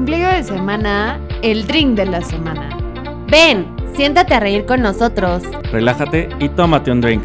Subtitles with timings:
[0.00, 2.74] ombligo de semana, el drink de la semana.
[3.26, 5.42] Ven, siéntate a reír con nosotros.
[5.72, 7.22] Relájate y tómate un drink.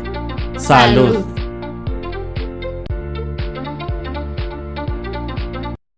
[0.58, 1.26] Salud.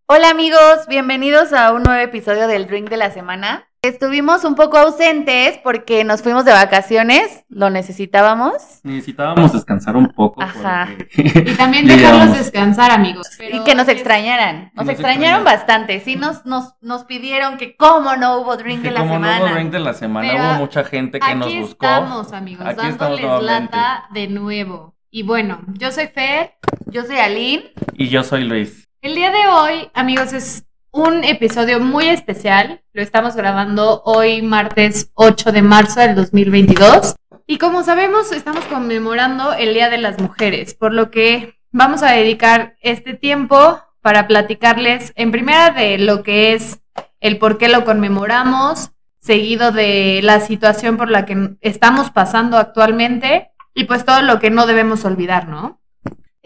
[0.05, 3.66] Hola amigos, bienvenidos a un nuevo episodio del Drink de la Semana.
[3.87, 8.53] Estuvimos un poco ausentes porque nos fuimos de vacaciones, lo necesitábamos.
[8.83, 10.41] Necesitábamos descansar un poco.
[10.41, 10.89] Ajá.
[10.97, 13.27] porque- Y también dejarlos descansar, amigos.
[13.39, 15.43] y que nos extrañaran, nos Nos extrañaron extrañaron.
[15.45, 15.99] bastante.
[16.01, 19.39] Sí, nos, nos, nos pidieron que cómo no hubo Drink de que la como Semana.
[19.39, 21.85] no hubo drink de la semana, Pero hubo mucha gente que nos Aquí buscó.
[21.85, 23.75] estamos, amigos, Aquí estamos dándoles nuevamente.
[23.77, 24.95] lata de nuevo.
[25.09, 26.55] Y bueno, yo soy Fer.
[26.87, 27.71] Yo soy Aline.
[27.93, 28.87] Y yo soy Luis.
[29.01, 32.81] El día de hoy, amigos, es un episodio muy especial.
[32.93, 37.15] Lo estamos grabando hoy, martes 8 de marzo del 2022.
[37.45, 42.11] Y como sabemos, estamos conmemorando el Día de las Mujeres, por lo que vamos a
[42.11, 46.79] dedicar este tiempo para platicarles en primera de lo que es
[47.19, 53.51] el por qué lo conmemoramos, seguido de la situación por la que estamos pasando actualmente
[53.73, 55.79] y pues todo lo que no debemos olvidar, ¿no?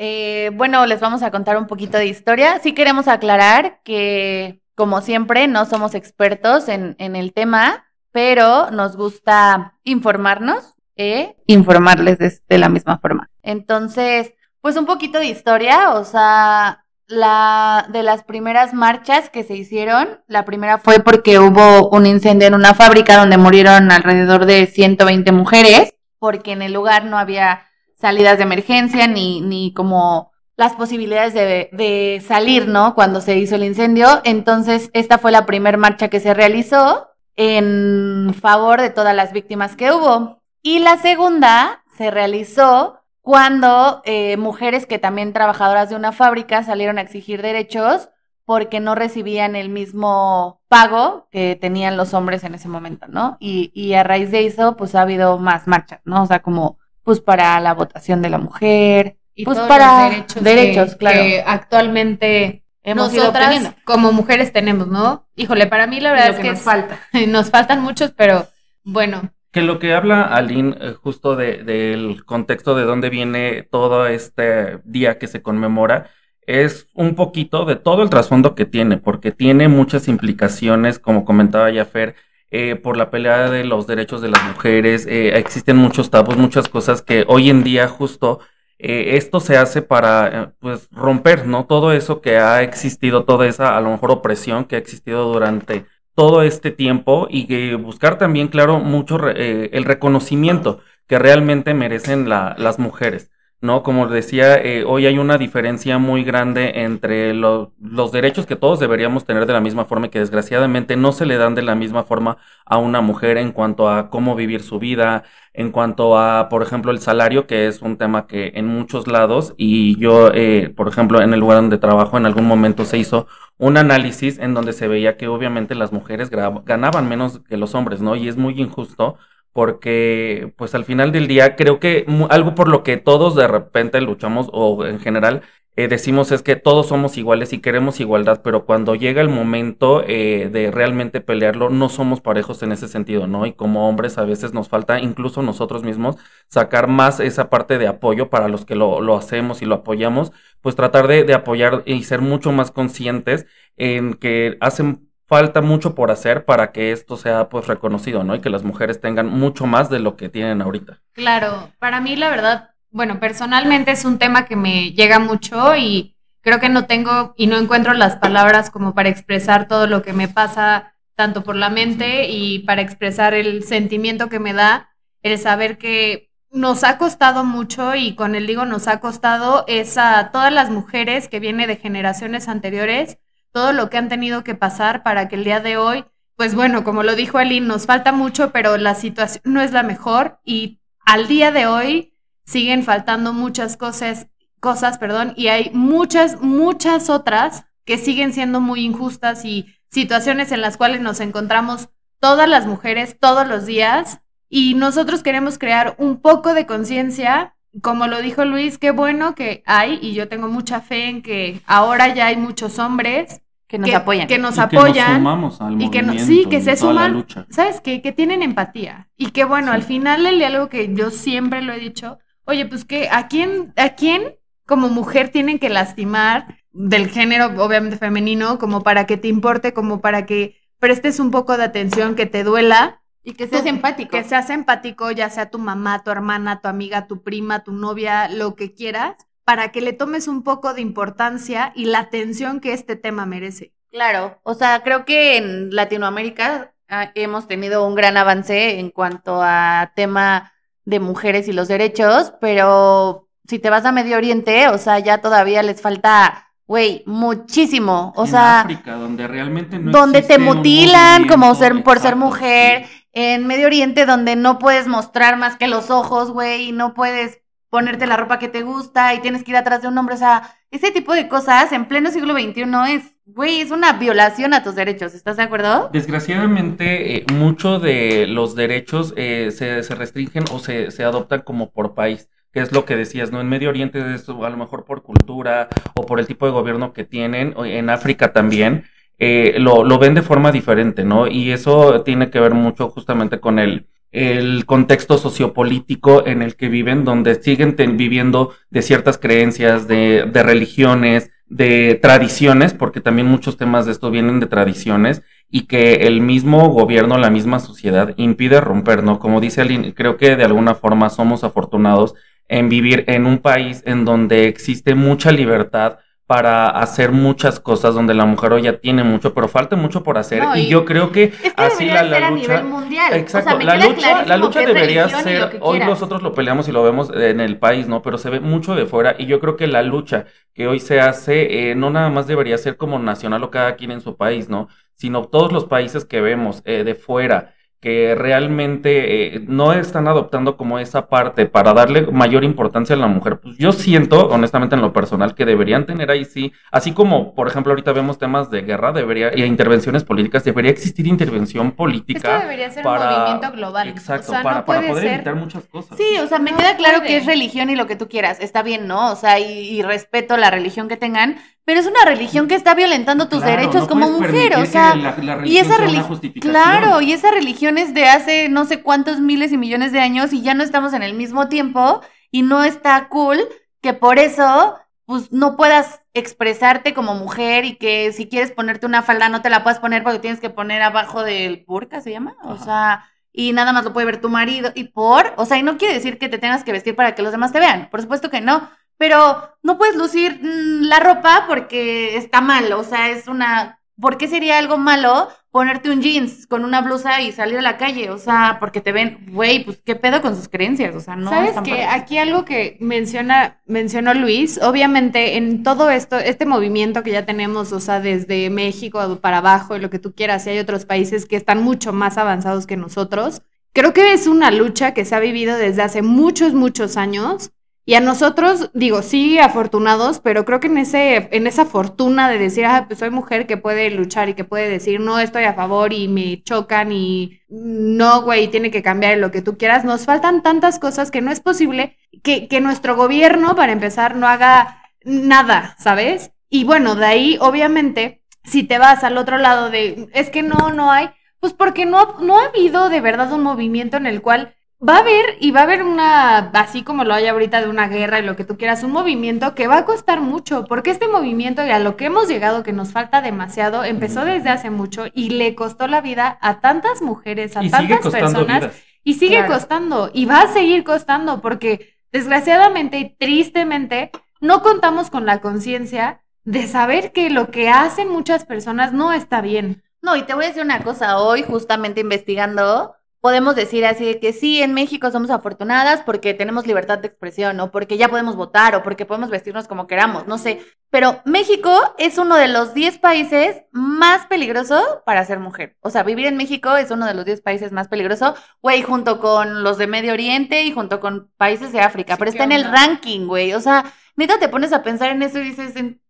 [0.03, 2.57] Eh, bueno, les vamos a contar un poquito de historia.
[2.63, 9.77] Sí queremos aclarar que, como siempre, no somos expertos en, el tema, pero nos gusta
[9.83, 13.29] informarnos e informarles de, de la misma forma.
[13.43, 19.55] Entonces, pues un poquito de historia, o sea, la de las primeras marchas que se
[19.55, 24.65] hicieron, la primera fue porque hubo un incendio en una fábrica donde murieron alrededor de
[24.65, 27.67] 120 mujeres, porque en el lugar no había
[28.01, 32.93] salidas de emergencia ni, ni como las posibilidades de, de salir, ¿no?
[32.93, 34.21] Cuando se hizo el incendio.
[34.23, 39.75] Entonces, esta fue la primera marcha que se realizó en favor de todas las víctimas
[39.75, 40.41] que hubo.
[40.61, 46.97] Y la segunda se realizó cuando eh, mujeres que también trabajadoras de una fábrica salieron
[46.97, 48.09] a exigir derechos
[48.45, 53.37] porque no recibían el mismo pago que tenían los hombres en ese momento, ¿no?
[53.39, 56.23] Y, y a raíz de eso, pues ha habido más marchas, ¿no?
[56.23, 60.11] O sea, como pues para la votación de la mujer, y Pues todos para los
[60.11, 61.17] derechos, derechos, que, claro.
[61.19, 65.27] que actualmente hemos nosotras como mujeres tenemos, ¿no?
[65.35, 66.99] Híjole, para mí la verdad Lo es que que nos es- falta.
[67.27, 68.47] nos faltan muchos, pero
[68.83, 74.07] bueno, Que lo que habla Aline eh, justo de- del contexto de dónde viene todo
[74.07, 76.09] este día que se conmemora
[76.47, 81.69] es un poquito de todo el trasfondo que tiene, porque tiene muchas implicaciones, como comentaba
[81.69, 82.15] ya Fer,
[82.51, 86.67] eh, por la pelea de los derechos de las mujeres, eh, existen muchos tabús, muchas
[86.69, 88.39] cosas que hoy en día justo
[88.79, 91.65] eh, esto se hace para eh, pues romper, ¿no?
[91.65, 95.85] Todo eso que ha existido, toda esa a lo mejor opresión que ha existido durante
[96.15, 102.27] todo este tiempo y que buscar también, claro, mucho eh, el reconocimiento que realmente merecen
[102.29, 103.31] la- las mujeres,
[103.61, 103.83] ¿no?
[103.83, 108.79] Como decía, eh, hoy hay una diferencia muy grande entre lo- los derechos que todos
[108.79, 111.75] deberíamos tener de la misma forma y que desgraciadamente no se le dan de la
[111.75, 115.23] misma forma a una mujer en cuanto a cómo vivir su vida,
[115.53, 119.53] en cuanto a, por ejemplo, el salario, que es un tema que en muchos lados,
[119.57, 123.27] y yo, eh, por ejemplo, en el lugar donde trabajo, en algún momento se hizo
[123.57, 128.01] un análisis en donde se veía que obviamente las mujeres ganaban menos que los hombres,
[128.01, 128.15] ¿no?
[128.15, 129.17] Y es muy injusto
[129.53, 134.01] porque, pues al final del día, creo que algo por lo que todos de repente
[134.01, 135.43] luchamos, o en general,
[135.77, 140.03] eh, decimos es que todos somos iguales y queremos igualdad, pero cuando llega el momento
[140.05, 143.45] eh, de realmente pelearlo, no somos parejos en ese sentido, ¿no?
[143.45, 146.17] Y como hombres a veces nos falta, incluso nosotros mismos,
[146.49, 150.75] sacar más esa parte de apoyo para los que lo, hacemos y lo apoyamos, pues
[150.75, 153.45] tratar de apoyar y ser mucho más conscientes
[153.77, 158.35] en que hacen falta mucho por hacer para que esto sea pues reconocido, ¿no?
[158.35, 160.99] Y que las mujeres tengan mucho más de lo que tienen ahorita.
[161.13, 166.17] claro, para mí la verdad, bueno, personalmente es un tema que me llega mucho y
[166.41, 170.11] creo que no tengo y no encuentro las palabras como para expresar todo lo que
[170.11, 174.89] me pasa tanto por la mente y para expresar el sentimiento que me da
[175.21, 179.97] el saber que nos ha costado mucho y con el digo nos ha costado es
[179.97, 183.17] a todas las mujeres que viene de generaciones anteriores
[183.51, 186.05] todo lo que han tenido que pasar para que el día de hoy,
[186.35, 189.83] pues bueno, como lo dijo Aline, nos falta mucho, pero la situación no es la
[189.83, 192.13] mejor y al día de hoy
[192.45, 194.27] siguen faltando muchas cosas,
[194.59, 200.61] cosas, perdón, y hay muchas, muchas otras que siguen siendo muy injustas y situaciones en
[200.61, 201.89] las cuales nos encontramos
[202.19, 204.21] todas las mujeres todos los días.
[204.47, 209.63] Y nosotros queremos crear un poco de conciencia como lo dijo Luis, qué bueno que
[209.65, 213.40] hay, y yo tengo mucha fe en que ahora ya hay muchos hombres
[213.71, 214.27] Que nos que, apoyan.
[214.27, 215.15] que nos Y que apoyan.
[215.15, 217.25] sumamos al y que no- sí, que se suman.
[217.49, 218.01] ¿Sabes qué?
[218.01, 219.07] Que tienen empatía.
[219.15, 219.75] Y que bueno, Sí.
[219.75, 223.71] al final del diálogo que yo siempre lo he dicho, oye, pues que a quién,
[223.77, 224.35] a quién
[224.67, 230.01] como mujer tienen que lastimar, del género, obviamente femenino, como para que te importe, como
[230.01, 233.01] para que prestes un poco de atención, que te duela.
[233.23, 234.11] Y que seas Tú- empático.
[234.11, 238.27] Que seas empático, ya sea tu mamá, tu hermana, tu amiga, tu prima, tu novia,
[238.29, 242.73] lo que quieras, para que le tomes un poco de importancia y la atención que
[242.73, 243.73] este tema merece.
[243.91, 249.41] Claro, o sea, creo que en Latinoamérica ah, hemos tenido un gran avance en cuanto
[249.41, 250.53] a tema
[250.85, 255.19] de mujeres y los derechos, pero si te vas a Medio Oriente, o sea, ya
[255.19, 261.27] todavía les falta, güey, muchísimo, o en sea, África, donde realmente no donde te mutilan
[261.27, 263.05] como ser por ser mujer, sí.
[263.11, 267.40] en Medio Oriente donde no puedes mostrar más que los ojos, güey, y no puedes
[267.71, 270.17] ponerte la ropa que te gusta y tienes que ir atrás de un hombre, o
[270.17, 274.61] sea, ese tipo de cosas en pleno siglo XXI es, güey, es una violación a
[274.61, 275.89] tus derechos, ¿estás de acuerdo?
[275.93, 281.71] Desgraciadamente, eh, mucho de los derechos eh, se, se restringen o se, se adoptan como
[281.71, 283.39] por país, que es lo que decías, ¿no?
[283.39, 286.91] En Medio Oriente es a lo mejor por cultura o por el tipo de gobierno
[286.91, 288.83] que tienen, en África también,
[289.17, 291.25] eh, lo, lo ven de forma diferente, ¿no?
[291.27, 296.67] Y eso tiene que ver mucho justamente con el, el contexto sociopolítico en el que
[296.67, 303.85] viven, donde siguen viviendo de ciertas creencias, de, religiones, de tradiciones, porque también muchos temas
[303.85, 309.03] de esto vienen de tradiciones y que el mismo gobierno, la misma sociedad impide romper,
[309.03, 309.19] ¿no?
[309.19, 312.13] Como dice Aline, creo que de alguna forma somos afortunados
[312.47, 315.99] en vivir en un país en donde existe mucha libertad
[316.31, 320.17] para hacer muchas cosas, donde la mujer hoy ya tiene mucho, pero falta mucho por
[320.17, 320.41] hacer.
[320.43, 322.61] No, y, y- yo creo que Es que así la, la ser a lucha...
[322.61, 323.13] nivel mundial.
[323.13, 326.71] Exacto, o sea, me la lucha, la lucha debería ser, hoy nosotros lo peleamos y
[326.71, 328.01] lo vemos en el país, ¿no?
[328.01, 331.01] Pero se ve mucho de fuera y yo creo que la lucha que hoy se
[331.01, 334.49] hace eh, no nada más debería ser como nacional o cada quien en su país,
[334.49, 334.67] ¿no?
[334.95, 340.55] Sino todos los países que vemos eh, de fuera que realmente eh, no están adoptando
[340.55, 344.81] como esa parte para darle mayor importancia a la mujer, pues yo siento, honestamente en
[344.81, 348.61] lo personal, que deberían tener ahí sí, así como por ejemplo ahorita vemos temas de
[348.61, 352.35] guerra, debería, y intervenciones políticas, debería existir intervención política.
[352.35, 353.87] Esto debería ser para- un movimiento global.
[353.89, 355.13] Exacto, o sea, para, no para puede poder ser.
[355.15, 355.97] evitar muchas cosas.
[355.97, 357.07] Sí, o sea, me No queda claro puede.
[357.09, 359.11] que es religión y lo que tú quieras, está bien, ¿no?
[359.11, 362.73] O sea, y, y respeto la religión que tengan, pero es una religión que está
[362.75, 366.19] violentando tus Claro, derechos no como mujer, o sea, la- la y religión esa religión,
[366.39, 370.33] claro, y esa religión es de hace no sé cuántos miles y millones de años
[370.33, 373.39] y ya no estamos en el mismo tiempo y no está cool
[373.81, 379.01] que por eso pues no puedas expresarte como mujer y que si quieres ponerte una
[379.01, 382.35] falda no te la puedas poner porque tienes que poner abajo del burka, ¿se llama?
[382.43, 385.63] O sea, y nada más lo puede ver tu marido y por, o sea, y
[385.63, 388.01] no quiere decir que te tengas que vestir para que los demás te vean, por
[388.01, 388.69] supuesto que no,
[389.01, 394.15] pero no puedes lucir mm, la ropa porque está mal, o sea, es una, ¿por
[394.15, 398.11] qué sería algo malo ponerte un jeans con una blusa y salir a la calle?
[398.11, 401.31] O sea, porque te ven, güey, pues qué pedo con sus creencias, o sea, no.
[401.31, 401.83] ¿Sabes que.
[401.83, 407.71] Aquí algo que menciona, mencionó Luis, obviamente en todo esto, este movimiento que ya tenemos,
[407.71, 411.25] o sea, desde México para abajo y lo que tú quieras, y hay otros países
[411.25, 413.41] que están mucho más avanzados que nosotros,
[413.73, 417.51] creo que es una lucha que se ha vivido desde hace muchos, muchos años.
[417.83, 422.37] Y a nosotros, digo, sí, afortunados, pero creo que en ese, en esa fortuna de
[422.37, 425.55] decir, ah, pues soy mujer que puede luchar y que puede decir, no estoy a
[425.55, 430.05] favor y me chocan y no, güey, tiene que cambiar lo que tú quieras, nos
[430.05, 434.83] faltan tantas cosas que no es posible que, que nuestro gobierno, para empezar, no haga
[435.03, 436.31] nada, ¿sabes?
[436.49, 440.71] Y bueno, de ahí, obviamente, si te vas al otro lado de, es que no,
[440.71, 444.55] no hay, pues porque no, no ha habido de verdad un movimiento en el cual
[444.87, 447.87] va a haber y va a haber una, así como lo hay ahorita de una
[447.87, 451.07] guerra y lo que tú quieras, un movimiento que va a costar mucho, porque este
[451.07, 455.05] movimiento y a lo que hemos llegado, que nos falta demasiado, empezó desde hace mucho
[455.13, 458.61] y le costó la vida a tantas mujeres, a y tantas personas.
[458.61, 458.75] vidas.
[459.03, 459.53] Y sigue Claro.
[459.53, 464.11] costando y va a seguir costando porque desgraciadamente y tristemente
[464.41, 469.41] no contamos con la conciencia de saber que lo que hacen muchas personas no está
[469.41, 469.83] bien.
[470.01, 474.19] No, y te voy a decir una cosa, hoy justamente investigando, podemos decir así de
[474.19, 478.35] que sí, en México somos afortunadas porque tenemos libertad de expresión, o porque ya podemos
[478.35, 480.59] votar, o porque podemos vestirnos como queramos, no sé.
[480.89, 485.77] Pero México es uno de los 10 países más peligrosos para ser mujer.
[485.81, 489.19] O sea, vivir en México es uno de los 10 países más peligrosos, güey, junto
[489.19, 492.43] con los de Medio Oriente y junto con países de África, Sí, pero ¿qué está
[492.43, 493.53] en el ranking, güey.
[493.53, 493.85] O sea,
[494.15, 496.00] neta te pones a pensar en eso y dices, en-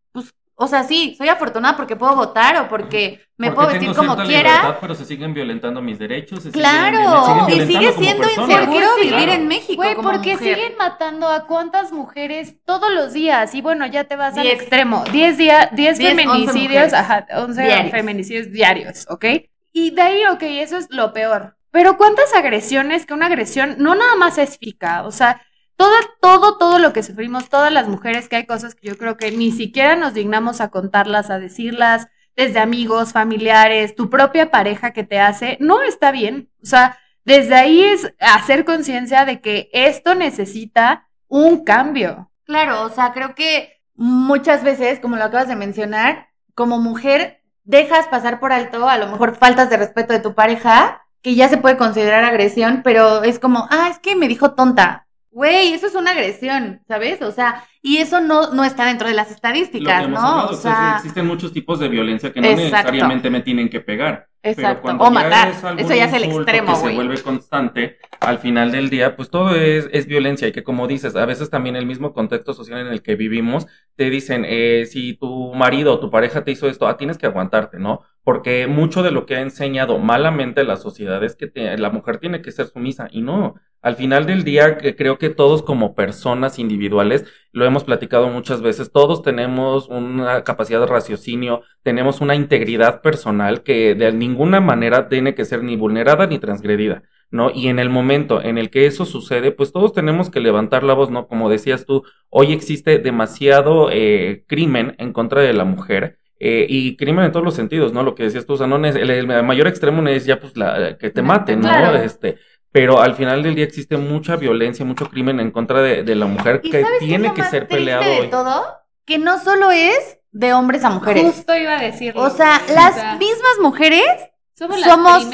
[0.62, 3.96] o sea, sí, soy afortunada porque puedo votar o porque me Porque puedo tengo vestir
[3.96, 4.50] como quiera.
[4.60, 6.44] libertad, pero se siguen violentando mis derechos.
[6.44, 9.82] se Claro, siguen y sigue siendo inseguro vivir en México.
[9.82, 10.56] Güey, porque mujer.
[10.56, 13.54] siguen matando a cuántas mujeres todos los días.
[13.56, 14.56] Y bueno, ya te vas al Diez.
[14.56, 15.04] extremo.
[15.12, 16.94] 10 días, 10 Diez, once feminicidios, mujeres.
[16.94, 17.92] ajá, 11 Diarios.
[17.92, 19.26] feminicidios diarios, ¿ok?
[19.74, 21.56] Y de ahí, ok, eso es lo peor.
[21.72, 25.42] Pero cuántas agresiones, que una agresión no nada más es física, o sea,
[25.82, 29.18] todo, todo, todo lo que sufrimos, todas las mujeres, que hay cosas que yo creo
[29.18, 34.92] que ni siquiera nos dignamos a contarlas, a decirlas, desde amigos, familiares, tu propia pareja
[34.92, 36.52] que te hace, no está bien.
[36.62, 42.30] O sea, desde ahí es hacer conciencia de que esto necesita un cambio.
[42.44, 48.06] Claro, o sea, creo que muchas veces, como lo acabas de mencionar, como mujer dejas
[48.06, 51.58] pasar por alto a lo mejor faltas de respeto de tu pareja, que ya se
[51.58, 55.08] puede considerar agresión, pero es como, ah, es que me dijo tonta.
[55.32, 57.22] Güey, eso es una agresión, ¿sabes?
[57.22, 60.48] O sea, y eso no, no está dentro de las estadísticas, ¿no?
[60.48, 64.28] o sea, existen muchos tipos de violencia que no necesariamente me tienen que pegar.
[64.44, 64.92] Exacto.
[64.92, 65.50] o matar.
[65.78, 69.56] Eso ya es el extremo, que se vuelve constante, al final del día, pues todo
[69.56, 72.88] es, es violencia y que como dices, a veces también el mismo contexto social en
[72.88, 76.88] el que vivimos, te dicen, eh, si tu marido o tu pareja te hizo esto,
[76.88, 78.02] ah, tienes que aguantarte, ¿no?
[78.24, 82.42] Porque mucho de lo que ha enseñado malamente la sociedad es que la mujer tiene
[82.42, 83.56] que ser sumisa y no.
[83.82, 88.92] Al final del día, creo que todos como personas individuales, lo hemos platicado muchas veces,
[88.92, 95.36] todos tenemos una capacidad de raciocinio, tenemos una integridad personal que de ninguna manera tiene
[95.36, 97.04] que ser ni vulnerada ni transgredida.
[97.32, 97.50] ¿no?
[97.50, 100.94] Y en el momento en el que eso sucede, pues todos tenemos que levantar la
[100.94, 101.28] voz, ¿no?
[101.28, 106.18] Como decías tú, hoy existe demasiado eh, crimen en contra de la mujer.
[106.44, 108.04] Eh, y crimen en todos los sentidos, ¿no?
[108.04, 110.98] Lo que decías tú, o sea, no es, el, mayor extremo es ya pues la
[110.98, 111.96] que te maten, ¿no?
[111.96, 112.38] Este,
[112.72, 116.62] pero al final del día existe mucha violencia, mucho crimen en contra de, la mujer
[116.62, 118.04] que tiene que ser peleado.
[118.04, 118.66] De todo,
[119.06, 121.24] que no solo es de hombres a mujeres.
[121.24, 122.22] Justo iba a decirlo.
[122.22, 124.06] O sea, las mismas mujeres
[124.54, 124.80] somos,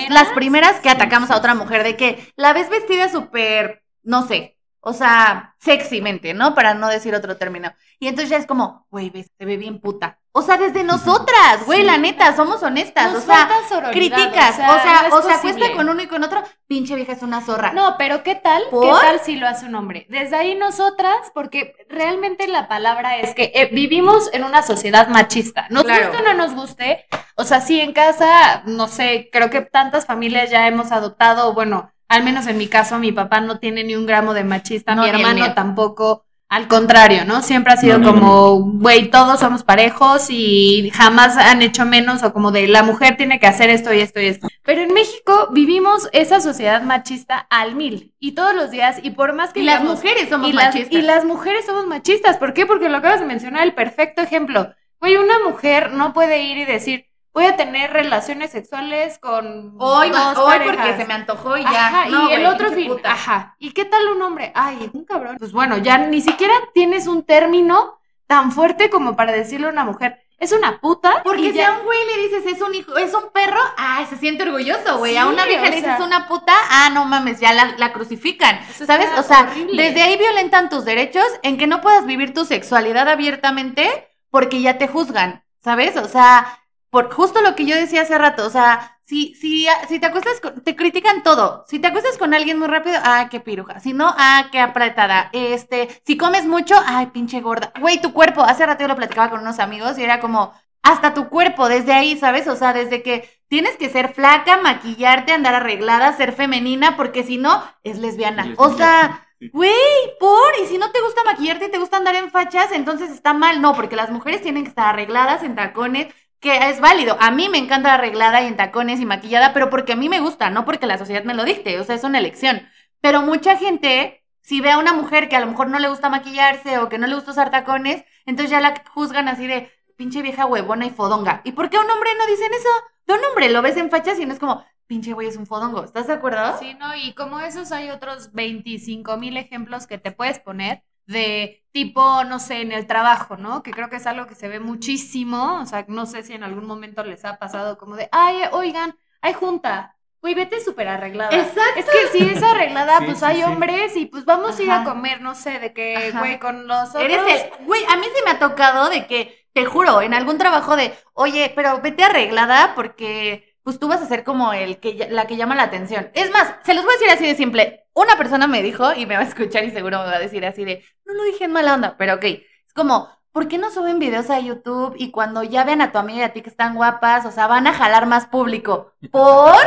[0.09, 0.79] las, primeras?
[0.79, 4.56] que atacamos a otra mujer, de que la ves vestida súper, no sé,
[4.87, 6.55] o sea, sexymente, ¿no?
[6.55, 7.73] Para no decir otro término.
[7.99, 10.17] Y entonces ya es como, güey, se ve bien puta.
[10.31, 13.13] O sea, desde nosotras, güey, la neta, somos honestas.
[13.13, 13.49] o sea,
[13.91, 14.53] criticas.
[14.53, 17.73] O sea, o sea, cuesta con uno y con otro, pinche vieja es una zorra.
[17.73, 18.63] No, pero ¿qué tal?
[18.69, 20.05] ¿Qué tal si lo hace un hombre?
[20.07, 25.67] Desde ahí nosotras, porque realmente la palabra es que eh, vivimos en una sociedad machista.
[25.69, 27.07] Nos guste o no nos guste.
[27.35, 31.91] O sea, sí, en casa, no sé, creo que tantas familias ya hemos adoptado, bueno,
[32.07, 35.07] al menos en mi caso, mi papá no tiene ni un gramo de machista, mi
[35.07, 36.23] hermano tampoco.
[36.49, 37.41] Al contrario, ¿no?
[37.41, 42.51] Siempre ha sido como, güey, todos somos parejos y jamás han hecho menos o como
[42.51, 44.47] de la mujer tiene que hacer esto y esto y esto.
[44.63, 49.33] Pero en México vivimos esa sociedad machista al mil y todos los días y por
[49.33, 49.59] más que...
[49.59, 50.93] Y las mujeres somos machistas.
[50.93, 52.37] y las mujeres somos machistas.
[52.37, 52.65] ¿Por qué?
[52.65, 54.73] Porque lo acabas de mencionar, el perfecto ejemplo.
[55.01, 57.06] Güey, una mujer no puede ir y decir,
[57.37, 62.07] voy a tener relaciones sexuales con hoy, hoy porque se me antojó y ya.
[62.09, 63.55] y el otro fin, ajá.
[63.59, 64.51] ¿Y qué tal un hombre?
[64.55, 65.37] Ay, un cabrón.
[65.37, 69.85] Pues bueno, ya ni siquiera tienes un término tan fuerte como para decirle a una
[69.85, 71.21] mujer, es una puta.
[71.23, 74.17] Porque si a un güey le dices es un hijo, es un perro, ah, se
[74.17, 75.15] siente orgulloso, güey.
[75.15, 78.59] a una vieja le dices una puta, ah, no mames, ya la, crucifican.
[78.83, 79.09] ¿Sabes?
[79.15, 84.09] O sea, desde ahí violentan tus derechos en que no puedas vivir tu sexualidad abiertamente
[84.31, 85.43] porque ya te juzgan.
[85.59, 85.97] ¿Sabes?
[85.97, 86.47] O sea,
[86.89, 90.41] por justo lo que yo decía hace rato, o sea, si, si, si te acuestas,
[90.41, 91.63] con, te critican todo.
[91.67, 93.79] Si te acuestas con alguien muy rápido, ah, qué piruja.
[93.79, 95.29] Si no, ah, qué apretada.
[95.31, 97.71] Este, si comes mucho, ay, pinche gorda.
[97.79, 100.53] Güey, tu cuerpo, hace rato yo lo platicaba con unos amigos y era como,
[100.83, 102.47] hasta tu cuerpo, desde ahí, ¿sabes?
[102.47, 107.37] O sea, desde que tienes que ser flaca, maquillarte, andar arreglada, ser femenina, porque si
[107.37, 108.53] no, es lesbiana.
[108.57, 109.71] O sea, güey,
[110.19, 113.33] por, y si no te gusta maquillarte y te gusta andar en fachas, entonces está
[113.33, 113.61] mal.
[113.61, 117.17] No, porque las mujeres tienen que estar arregladas en tacones, que es válido.
[117.19, 120.19] A mí me encanta arreglada y en tacones y maquillada, pero porque a mí me
[120.19, 122.67] gusta, no porque la sociedad me lo dicte, o sea, es una elección.
[123.01, 126.09] Pero mucha gente, si ve a una mujer que a lo mejor no le gusta
[126.09, 130.21] maquillarse o que no le gusta usar tacones, entonces ya la juzgan así de pinche
[130.21, 131.41] vieja huevona y fodonga.
[131.43, 132.69] ¿Y por qué a un hombre no dicen eso?
[133.07, 135.47] De un hombre lo ves en fachas y no es como, pinche güey es un
[135.47, 135.83] fodongo.
[135.83, 136.57] ¿Estás de acuerdo?
[136.59, 141.63] Sí, no, y como esos hay otros 25 mil ejemplos que te puedes poner de
[141.71, 143.63] tipo, no sé, en el trabajo, ¿no?
[143.63, 146.43] Que creo que es algo que se ve muchísimo, o sea, no sé si en
[146.43, 151.35] algún momento les ha pasado como de, ay, oigan, hay junta, güey, vete súper arreglada.
[151.35, 151.79] Exacto.
[151.79, 155.21] Es que si es arreglada, pues hay hombres y pues vamos a ir a comer,
[155.21, 157.03] no sé, de que, güey, con los otros.
[157.03, 160.37] Eres el, güey, a mí sí me ha tocado de que, te juro, en algún
[160.37, 165.07] trabajo de, oye, pero vete arreglada porque pues tú vas a ser como el que
[165.09, 166.09] la que llama la atención.
[166.13, 167.86] Es más, se los voy a decir así de simple.
[167.97, 170.45] Una persona me dijo, y me va a escuchar y seguro me va a decir
[170.45, 172.25] así de, no lo dije en mala onda, pero ok.
[172.25, 175.97] Es como, ¿por qué no suben videos a YouTube y cuando ya vean a tu
[175.97, 178.93] amiga y a ti que están guapas, o sea, van a jalar más público?
[179.09, 179.57] ¿Por?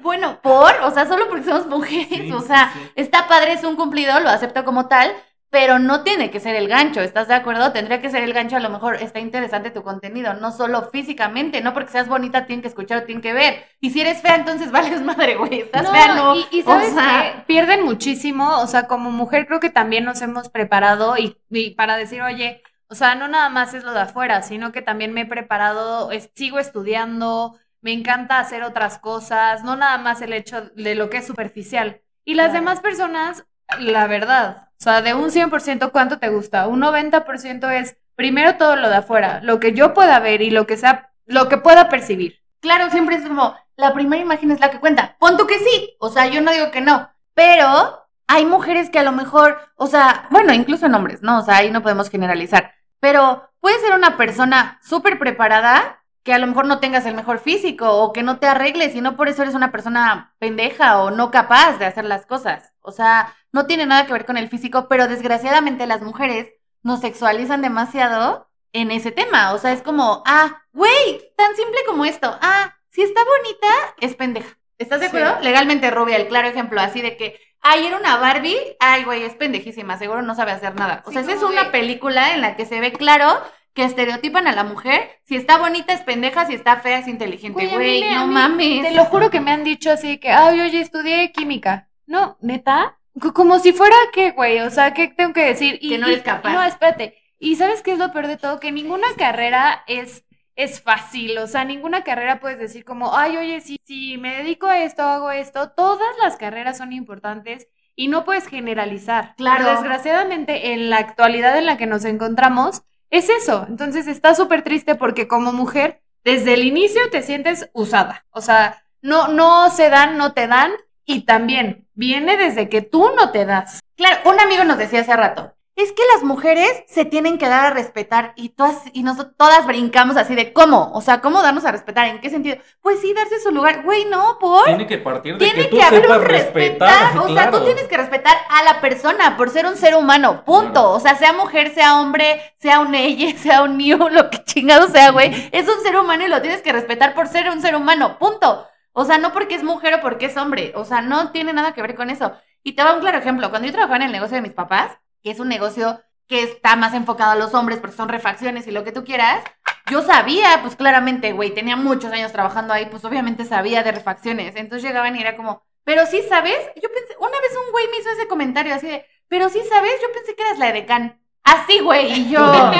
[0.00, 4.20] Bueno, por, o sea, solo porque somos mujeres, o sea, está padre, es un cumplido,
[4.20, 5.12] lo acepto como tal,
[5.50, 7.72] pero no tiene que ser el gancho, ¿estás de acuerdo?
[7.72, 11.60] Tendría que ser el gancho, a lo mejor está interesante tu contenido, no solo físicamente,
[11.62, 13.64] no porque seas bonita tienen que escuchar o tienen que ver.
[13.80, 16.34] Y si eres fea, entonces vales madre, güey, estás fea, no.
[16.34, 20.48] Y, y sabes que pierden muchísimo, o sea, como mujer creo que también nos hemos
[20.48, 24.42] preparado y, y para decir, oye, o sea, no nada más es lo de afuera,
[24.42, 29.76] sino que también me he preparado, es- sigo estudiando, me encanta hacer otras cosas, no
[29.76, 32.02] nada más el hecho de lo que es superficial.
[32.24, 32.60] Y las Claro.
[32.60, 33.44] demás personas,
[33.78, 36.68] la verdad, o sea, de un 100%, ¿cuánto te gusta?
[36.68, 40.66] Un 90% es primero todo lo de afuera, lo que yo pueda ver y lo
[40.66, 42.40] que sea, lo que pueda percibir.
[42.60, 45.16] Claro, siempre es como, la primera imagen es la que cuenta.
[45.18, 48.98] Pon tú que sí, o sea, yo no digo que no, pero hay mujeres que
[48.98, 51.38] a lo mejor, o sea, bueno, incluso en hombres, ¿no?
[51.38, 56.38] O sea, ahí no podemos generalizar, pero puede ser una persona súper preparada que a
[56.38, 59.28] lo mejor no tengas el mejor físico o que no te arregles y no por
[59.28, 62.72] eso eres una persona pendeja o no capaz de hacer las cosas.
[62.80, 66.48] O sea, no tiene nada que ver con el físico, pero desgraciadamente las mujeres
[66.82, 69.52] nos sexualizan demasiado en ese tema.
[69.54, 72.38] O sea, es como, ah, güey, tan simple como esto.
[72.42, 73.68] Ah, si está bonita,
[74.00, 74.56] es pendeja.
[74.78, 75.16] ¿Estás de Sí.
[75.16, 75.40] acuerdo?
[75.42, 79.34] Legalmente rubia, el claro ejemplo, así de que, ay, era una Barbie, ay, güey, es
[79.34, 81.02] pendejísima, seguro no sabe hacer nada.
[81.06, 83.40] O Sí, sea, esa es una de- película en la que se ve claro
[83.72, 85.18] que estereotipan a la mujer.
[85.24, 87.66] Si está bonita es pendeja, si está fea es inteligente.
[87.68, 88.82] Güey, no mames.
[88.82, 91.88] Te lo juro que me han dicho así que, ay, oye, estudié química.
[92.06, 92.95] No, neta,
[93.34, 95.78] como si fuera que, güey, o sea, ¿qué tengo que decir?
[95.78, 96.52] Que no eres capaz.
[96.52, 97.16] No, espérate.
[97.38, 98.60] Y ¿sabes qué es lo peor de todo?
[98.60, 103.60] Que ninguna carrera es, es fácil, o sea, ninguna carrera puedes decir como, ay, oye,
[103.60, 108.24] si, si me dedico a esto, hago esto, todas las carreras son importantes y no
[108.24, 109.34] puedes generalizar.
[109.36, 109.64] Claro.
[109.64, 113.66] Pero desgraciadamente, en la actualidad en la que nos encontramos, es eso.
[113.68, 118.26] Entonces está súper triste porque como mujer, desde el inicio te sientes usada.
[118.30, 120.72] O sea, no, no se dan, no te dan.
[121.06, 123.80] Y también viene desde que tú no te das.
[123.96, 127.66] Claro, un amigo nos decía hace rato, es que las mujeres se tienen que dar
[127.66, 131.66] a respetar y todas, y nosotros todas brincamos así de cómo, o sea, ¿cómo darnos
[131.66, 132.08] a respetar?
[132.08, 132.56] ¿En qué sentido?
[132.80, 133.82] Pues sí, darse su lugar.
[133.82, 134.64] Güey, no, por.
[134.64, 136.88] Tiene que partir de Tiene que tú que haber un respetar.
[136.88, 137.18] respetar.
[137.26, 140.44] O sea, tú tienes que respetar a la persona por ser un ser humano.
[140.46, 140.72] Punto.
[140.72, 140.90] Claro.
[140.92, 144.88] O sea, sea mujer, sea hombre, sea un ella, sea un new, lo que chingado
[144.88, 145.50] sea, güey.
[145.52, 148.18] Es un ser humano y lo tienes que respetar por ser un ser humano.
[148.18, 148.66] Punto.
[148.98, 150.72] O sea, no porque es mujer o porque es hombre.
[150.74, 152.32] O sea, no tiene nada que ver con eso.
[152.62, 153.50] Y te va un claro ejemplo.
[153.50, 156.76] Cuando yo trabajaba en el negocio de mis papás, que es un negocio que está
[156.76, 159.44] más enfocado a los hombres porque son refacciones y lo que tú quieras,
[159.90, 164.56] yo sabía, pues claramente, güey, tenía muchos años trabajando ahí, pues obviamente sabía de refacciones.
[164.56, 167.98] Entonces llegaban y era como, pero sí sabes, yo pensé, una vez un güey me
[167.98, 171.20] hizo ese comentario así de, pero sí sabes, yo pensé que eras la edecán.
[171.44, 172.70] Así, güey, y yo, a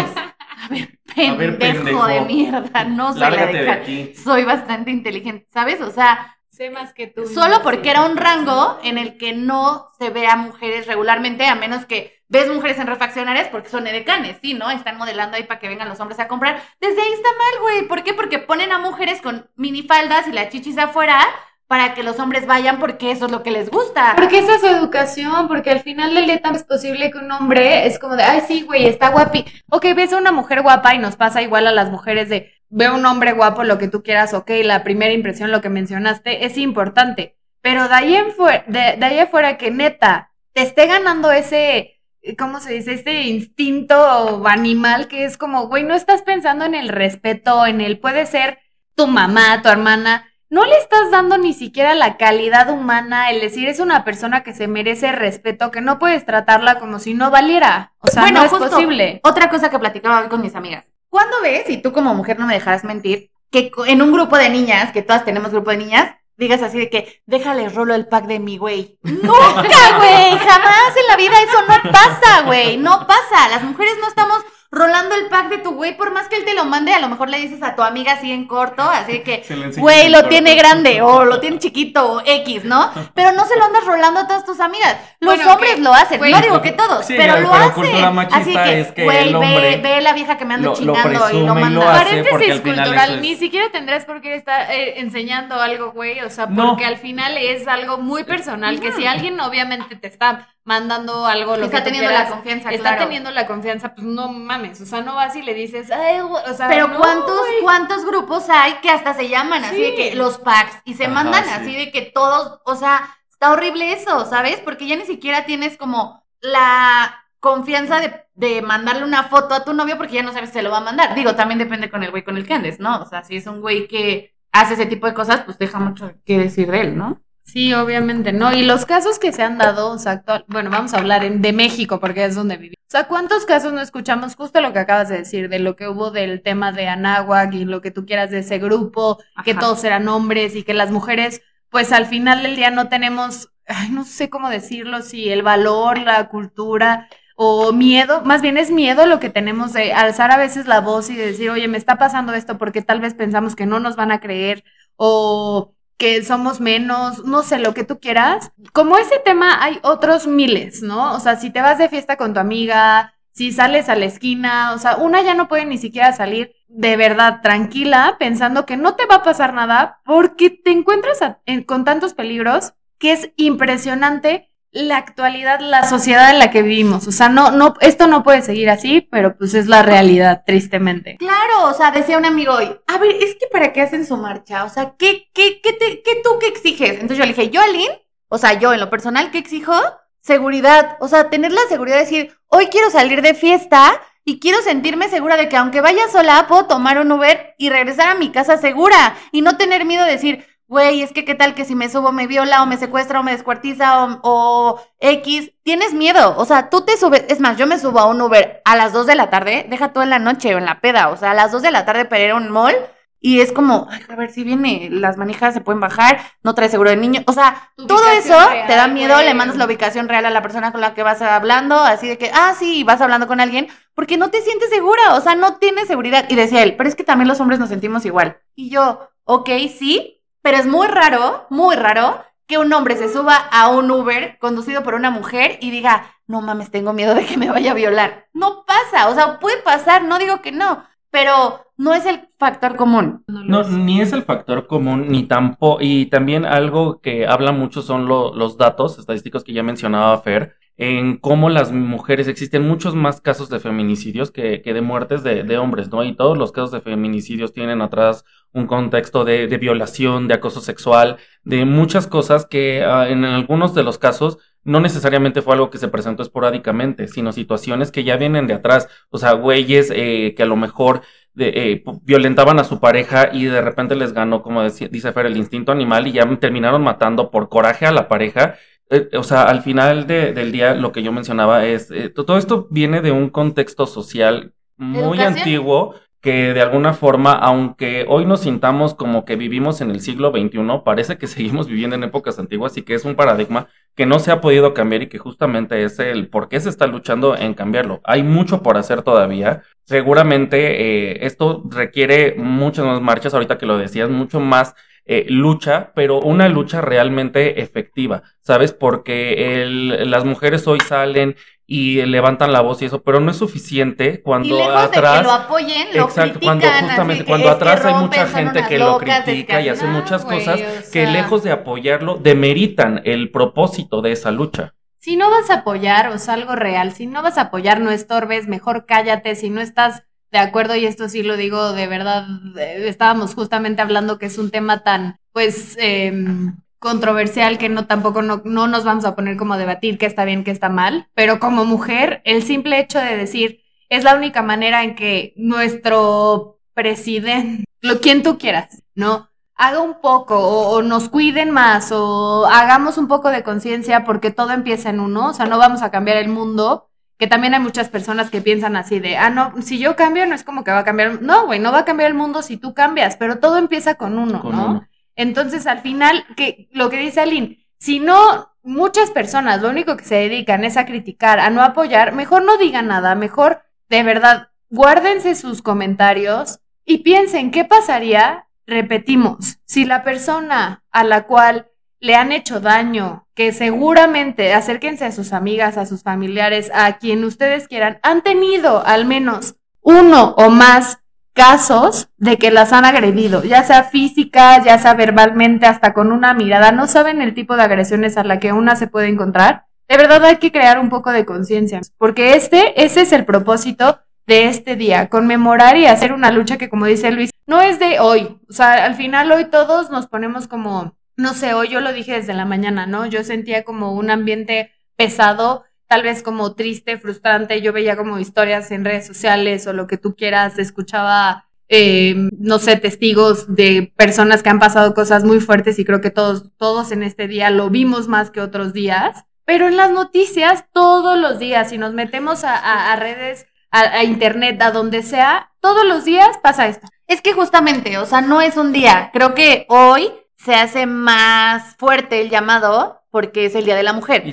[0.71, 2.07] ver, pendejo, pendejo.
[2.07, 4.15] de mierda, no soy la de aquí.
[4.15, 5.81] Soy bastante inteligente, ¿sabes?
[5.81, 7.27] O sea, Sé más que tú.
[7.27, 11.55] Solo porque era un rango en el que no se ve a mujeres regularmente, a
[11.55, 14.55] menos que ves mujeres en refaccionarias porque son edecanes, ¿sí?
[14.55, 14.71] ¿No?
[14.71, 16.63] Están modelando ahí para que vengan los hombres a comprar.
[16.81, 17.89] Desde ahí está mal, güey.
[17.89, 18.15] ¿Por qué?
[18.15, 21.21] Porque ponen a mujeres con minifaldas y las chichis afuera
[21.67, 24.15] para que los hombres vayan porque eso es lo que les gusta.
[24.17, 27.31] Porque esa es su educación, porque al final del día también es posible que un
[27.33, 29.45] hombre es como de, ay, sí, güey, está guapi.
[29.71, 32.95] Ok, ves a una mujer guapa y nos pasa igual a las mujeres de, veo
[32.95, 36.57] un hombre guapo, lo que tú quieras, ok, la primera impresión, lo que mencionaste, es
[36.57, 37.37] importante.
[37.63, 42.01] Pero de ahí, en fue- de, de ahí afuera que neta te esté ganando ese,
[42.39, 42.95] ¿cómo se dice?
[42.95, 47.99] Este instinto animal que es como, güey, no estás pensando en el respeto, en el
[47.99, 48.59] puede ser
[48.95, 53.69] tu mamá, tu hermana, no le estás dando ni siquiera la calidad humana, el decir
[53.69, 57.93] es una persona que se merece respeto, que no puedes tratarla como si no valiera.
[57.99, 58.71] O sea, Bueno, no es justo.
[58.71, 59.21] posible.
[59.25, 60.85] Otra cosa que platicaba hoy con mis amigas.
[61.09, 64.51] ¿Cuándo ves, y tú como mujer no me dejarás mentir, que en un grupo de
[64.51, 68.27] niñas, que todas tenemos grupo de niñas, digas así de que, déjale rolo el pack
[68.27, 68.99] de mi güey?
[69.03, 73.49] Nunca, güey, jamás en la vida eso no pasa, güey, no pasa.
[73.51, 74.45] Las mujeres no estamos
[74.77, 77.09] rolando el pack de tu güey, por más que él te lo mande, a lo
[77.09, 79.43] mejor le dices a tu amiga así en corto, así que,
[79.79, 80.29] güey, lo corto.
[80.29, 82.91] tiene grande, o lo tiene chiquito, o X, ¿no?
[83.15, 84.97] Pero no se lo andas rolando a todas tus amigas.
[85.21, 88.29] Los Bueno, hombres que- lo hacen, güey, no digo que todos, sí, pero lo hacen.
[88.33, 91.09] así que, es que güey, ve, ve la vieja que me ando lo- lo chingando
[91.09, 91.81] y presume lo y lo manda.
[91.81, 96.31] porque Paréntesis cultural, es- ni siquiera tendrás por qué estar eh, enseñando algo, güey, o
[96.31, 96.69] sea, No.
[96.69, 101.57] porque al final es algo muy personal, que si alguien obviamente te está mandando algo,
[101.57, 103.05] lo Está que teniendo quieras, la confianza, está claro.
[103.05, 106.43] teniendo la confianza, pues no mames, o sea, no vas y le dices, ay, güey",
[106.51, 110.15] o sea, Pero no, ¿cuántos, cuántos grupos hay que hasta se llaman así de que
[110.17, 111.51] los packs y se Ajá, mandan sí.
[111.53, 114.59] así de que todos, o sea, está horrible eso, ¿sabes?
[114.61, 119.73] Porque ya ni siquiera tienes como la confianza de, de mandarle una foto a tu
[119.73, 121.15] novio porque ya no sabes si se lo va a mandar.
[121.15, 123.01] Digo, también depende con el güey con el que andes, ¿no?
[123.03, 126.13] O sea, si es un güey que hace ese tipo de cosas, pues deja mucho
[126.25, 127.23] que decir de él, ¿no?
[127.47, 128.53] Sí, obviamente, ¿no?
[128.53, 131.41] Y los casos que se han dado, o sea, actual, bueno, vamos a hablar en-
[131.43, 132.77] de México porque es donde vivimos.
[132.89, 135.89] O sea, ¿cuántos casos no escuchamos justo lo que acabas de decir, de lo que
[135.89, 139.83] hubo del tema de Anáhuac y lo que tú quieras de ese grupo, que todos
[139.85, 144.05] eran hombres y que las mujeres, pues al final del día no tenemos, ay, no
[144.05, 149.21] sé cómo decirlo, si el valor, la cultura o miedo, más bien es miedo lo
[149.21, 152.35] que tenemos de alzar a veces la voz y de decir, oye, me está pasando
[152.35, 154.65] esto porque tal vez pensamos que no nos van a creer
[154.97, 158.53] o que somos menos, no sé, lo que tú quieras.
[158.73, 161.15] Como ese tema hay otros miles, ¿no?
[161.15, 164.73] O sea, si te vas de fiesta con tu amiga, si sales a la esquina,
[164.75, 168.95] o sea, una ya no puede ni siquiera salir de verdad tranquila pensando que no
[168.95, 171.19] te va a pasar nada porque te encuentras
[171.67, 174.51] con tantos peligros que es impresionante
[174.85, 177.07] la actualidad, la sociedad en la que vivimos.
[177.07, 181.17] O sea, no, no, esto no puede seguir así, pero pues es la realidad, tristemente.
[181.19, 184.17] Claro, o sea, decía un amigo hoy, a ver, es que para qué hacen su
[184.17, 186.93] marcha, o sea, ¿qué, qué, qué, te- qué tú qué exiges?
[186.93, 189.73] Entonces yo le dije, yo, Aline, o sea, yo en lo personal, ¿qué exijo?
[190.21, 194.61] Seguridad, o sea, tener la seguridad de decir, hoy quiero salir de fiesta y quiero
[194.61, 198.31] sentirme segura de que aunque vaya sola, puedo tomar un Uber y regresar a mi
[198.33, 201.75] casa segura y no tener miedo de decir, güey, es que qué tal que si
[201.75, 206.35] me subo me viola o me secuestra o me descuartiza o, o X, tienes miedo,
[206.37, 208.93] o sea, tú te subes, es más, yo me subo a un Uber a las
[208.93, 211.31] 2 de la tarde, deja todo en la noche o en la peda, o sea,
[211.33, 212.75] a las 2 de la tarde para ir a un mall
[213.19, 216.69] y es como, ay, a ver si viene, las manijas se pueden bajar, no trae
[216.69, 219.27] seguro de niño, o sea, todo eso real, te da miedo, güey.
[219.27, 222.19] le mandas la ubicación real a la persona con la que vas hablando, así de
[222.19, 225.57] que, ah, sí, vas hablando con alguien, porque no te sientes segura, o sea, no
[225.57, 226.27] tienes seguridad.
[226.29, 228.39] Y decía él, pero es que también los hombres nos sentimos igual.
[228.55, 230.16] Y yo, ok, sí,
[230.47, 234.85] pero es muy raro, muy raro que un hombre se suba a un Uber conducido
[234.85, 238.27] por una mujer y diga, no mames, tengo miedo de que me vaya a violar.
[238.33, 242.77] No pasa, o sea, puede pasar, no digo que no, pero no es el factor
[242.77, 243.25] común.
[243.27, 248.07] No, ni es el factor común, ni tampoco, y también algo que habla mucho son
[248.07, 253.21] lo- los datos estadísticos que ya mencionaba Fer, en cómo las mujeres, existen muchos más
[253.21, 256.05] casos de feminicidios que, que de muertes de, de hombres, ¿no?
[256.05, 258.25] Y todos los casos de feminicidios tienen atrás
[258.57, 263.75] un contexto de, de violación, de acoso sexual, de muchas cosas que ah, en algunos
[263.75, 268.17] de los casos no necesariamente fue algo que se presentó esporádicamente, sino situaciones que ya
[268.17, 271.03] vienen de atrás, o sea, güeyes eh, que a lo mejor
[271.35, 275.27] de, eh, violentaban a su pareja y de repente les ganó, como deci- dice Fer,
[275.27, 278.55] el instinto animal y ya terminaron matando por coraje a la pareja.
[278.91, 282.25] Eh, o sea, al final de- del día lo que yo mencionaba es, eh, to-
[282.25, 285.39] todo esto viene de un contexto social muy Educación.
[285.39, 290.31] antiguo que de alguna forma, aunque hoy nos sintamos como que vivimos en el siglo
[290.31, 294.19] XXI, parece que seguimos viviendo en épocas antiguas y que es un paradigma que no
[294.19, 297.55] se ha podido cambiar y que justamente es el por qué se está luchando en
[297.55, 298.01] cambiarlo.
[298.05, 299.63] Hay mucho por hacer todavía.
[299.85, 304.75] Seguramente eh, esto requiere muchas más marchas, ahorita que lo decías, mucho más
[305.09, 308.73] eh, lucha, pero una lucha realmente efectiva, ¿sabes?
[308.73, 309.65] Porque
[310.05, 314.23] las mujeres hoy salen y levantan la voz y eso, pero no es suficiente Y
[314.23, 315.15] cuando lejos atrás...
[315.15, 316.61] de que lo apoyen, lo Exacto, critican.
[316.61, 320.91] cuando justamente, cuando atrás hay mucha gente que lo critica y hace muchas cosas o
[320.93, 324.75] que lejos de apoyarlo, demeritan el propósito de esa lucha.
[324.99, 327.91] Si no vas a apoyar, o sea, algo real, si no vas a apoyar, no
[327.91, 330.03] estorbes, mejor cállate, si no estás
[330.33, 332.27] de acuerdo, y esto sí lo digo de verdad,
[332.59, 338.23] eh, estábamos justamente hablando que es un tema tan, pues, em, controversial que no tampoco
[338.23, 341.09] no, no nos vamos a poner como a debatir qué está bien, qué está mal,
[341.15, 346.61] pero como mujer, el simple hecho de decir, es la única manera en que nuestro
[346.75, 349.29] presidente, lo quien tú quieras, ¿no?
[349.57, 354.31] haga un poco o, o nos cuiden más o hagamos un poco de conciencia porque
[354.31, 357.61] todo empieza en uno, o sea, no vamos a cambiar el mundo, que también hay
[357.61, 360.71] muchas personas que piensan así de, ah, no, si yo cambio no es como que
[360.71, 363.39] va a cambiar, no, güey, no va a cambiar el mundo si tú cambias, pero
[363.39, 364.67] todo empieza con uno, Con ¿no?
[364.67, 364.89] uno.
[365.17, 370.05] Entonces, al final, que lo que dice Aline, si no, muchas personas lo único que
[370.05, 374.49] se dedican es a criticar, a no apoyar, mejor no digan nada, mejor, de verdad,
[374.71, 382.15] guárdense sus comentarios y piensen qué pasaría, repetimos, si la persona a la cual le
[382.15, 387.69] han hecho daño, que seguramente acérquense a sus amigas, a sus familiares, a quien ustedes
[387.69, 390.99] quieran, han tenido al menos uno o más
[391.37, 396.33] casos de que las han agredido, ya sea física, ya sea verbalmente, hasta con una
[396.33, 396.73] mirada.
[396.73, 399.67] No saben el tipo de agresiones a la que una se puede encontrar.
[399.87, 404.01] De verdad hay que crear un poco de conciencia, porque este, ese es el propósito
[404.27, 408.01] de este día, conmemorar y hacer una lucha que, como dice Luis, no es de
[408.01, 408.41] hoy.
[408.49, 412.13] O sea, al final hoy todos nos ponemos como, no sé, hoy yo lo dije
[412.13, 413.07] desde la mañana, ¿no?
[413.07, 417.63] Yo sentía como un ambiente pesado, tal vez como triste, frustrante.
[417.63, 422.59] Yo veía como historias en redes sociales o lo que tú quieras, escuchaba eh, no
[422.59, 426.93] sé, testigos de personas que han pasado cosas muy fuertes y creo que todos, todos
[426.93, 429.25] en este día lo vimos más que otros días.
[429.45, 434.61] Pero en las noticias, todos los días, si nos metemos a, redes, a, a, internet,
[434.61, 436.89] a donde sea, todos los días pasa esto.
[437.07, 439.11] Es que justamente, o sea, no es un día.
[439.13, 443.93] Creo que hoy se hace más fuerte el llamado porque es el Día de la
[443.93, 444.25] Mujer.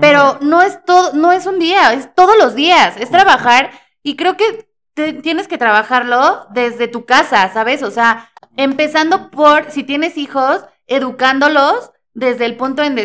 [0.00, 3.70] Pero no es todo, no es un día, es todos los días, es trabajar
[4.02, 4.68] y creo que
[5.22, 7.82] tienes que trabajarlo desde tu casa, ¿sabes?
[7.82, 12.96] O sea, empezando por, si tienes hijos, educándolos desde el punto en,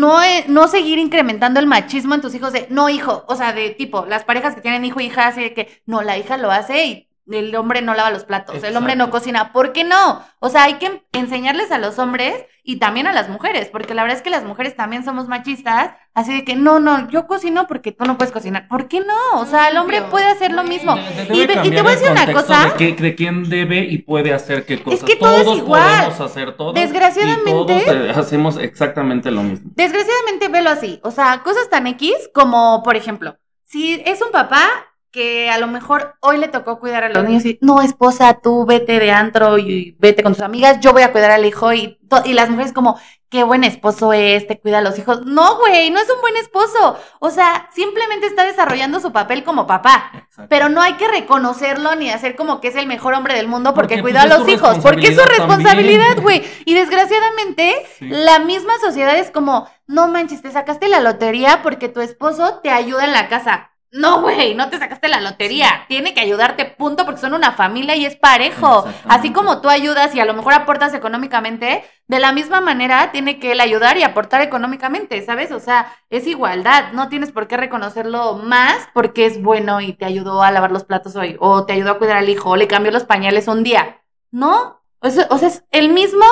[0.00, 3.52] no, e, no seguir incrementando el machismo en tus hijos de, no hijo, o sea,
[3.52, 6.38] de tipo, las parejas que tienen hijo e hija, así de que, no, la hija
[6.38, 9.52] lo hace y el hombre no lava los platos, el hombre no cocina.
[9.52, 10.24] ¿Por qué no?
[10.40, 14.02] O sea, hay que enseñarles a los hombres y también a las mujeres, porque la
[14.02, 17.66] verdad es que las mujeres también somos machistas, así de que no, no, yo cocino
[17.66, 18.68] porque tú no puedes cocinar.
[18.68, 19.40] ¿Por qué no?
[19.40, 20.96] O sea, el hombre puede hacer lo mismo.
[21.30, 22.74] y, te voy a decir una cosa.
[22.78, 25.00] De, quién debe y puede hacer qué cosas.
[25.00, 25.82] Es que todo todos es igual.
[25.82, 26.72] podemos hacer todo.
[26.72, 27.50] Desgraciadamente.
[27.50, 29.70] todos hacemos exactamente lo mismo.
[29.74, 31.00] Desgraciadamente, velo así.
[31.02, 34.68] O sea, cosas tan X como, por ejemplo, si es un papá
[35.10, 38.66] que a lo mejor hoy le tocó cuidar a los niños y no, esposa, tú
[38.66, 41.98] vete de antro y vete con tus amigas, yo voy a cuidar al hijo y,
[42.24, 42.98] y las mujeres como,
[43.30, 45.26] qué buen esposo es, te cuida a los hijos.
[45.26, 46.98] No, güey, no es un buen esposo.
[47.20, 50.28] O sea, simplemente está desarrollando su papel como papá.
[50.48, 53.74] Pero no hay que reconocerlo ni hacer como que es el mejor hombre del mundo
[53.74, 56.42] porque, cuida pues, a los hijos, porque es su responsabilidad, güey.
[56.64, 62.00] Y desgraciadamente, la misma sociedad es como, no manches, te sacaste la lotería porque tu
[62.00, 63.72] esposo te ayuda en la casa.
[63.90, 65.86] No, güey, no te sacaste la lotería.
[65.88, 68.84] Tiene que ayudarte, punto, porque son una familia y es parejo.
[69.08, 73.38] Así como tú ayudas y a lo mejor aportas económicamente, de la misma manera tiene
[73.38, 75.52] que él ayudar y aportar económicamente, ¿sabes?
[75.52, 76.92] O sea, es igualdad.
[76.92, 80.84] No tienes por qué reconocerlo más porque es bueno y te ayudó a lavar los
[80.84, 83.62] platos hoy, o te ayudó a cuidar al hijo, o le cambió los pañales un
[83.62, 84.02] día.
[84.30, 84.82] ¿No?
[85.00, 86.26] O sea, o sea es el mismo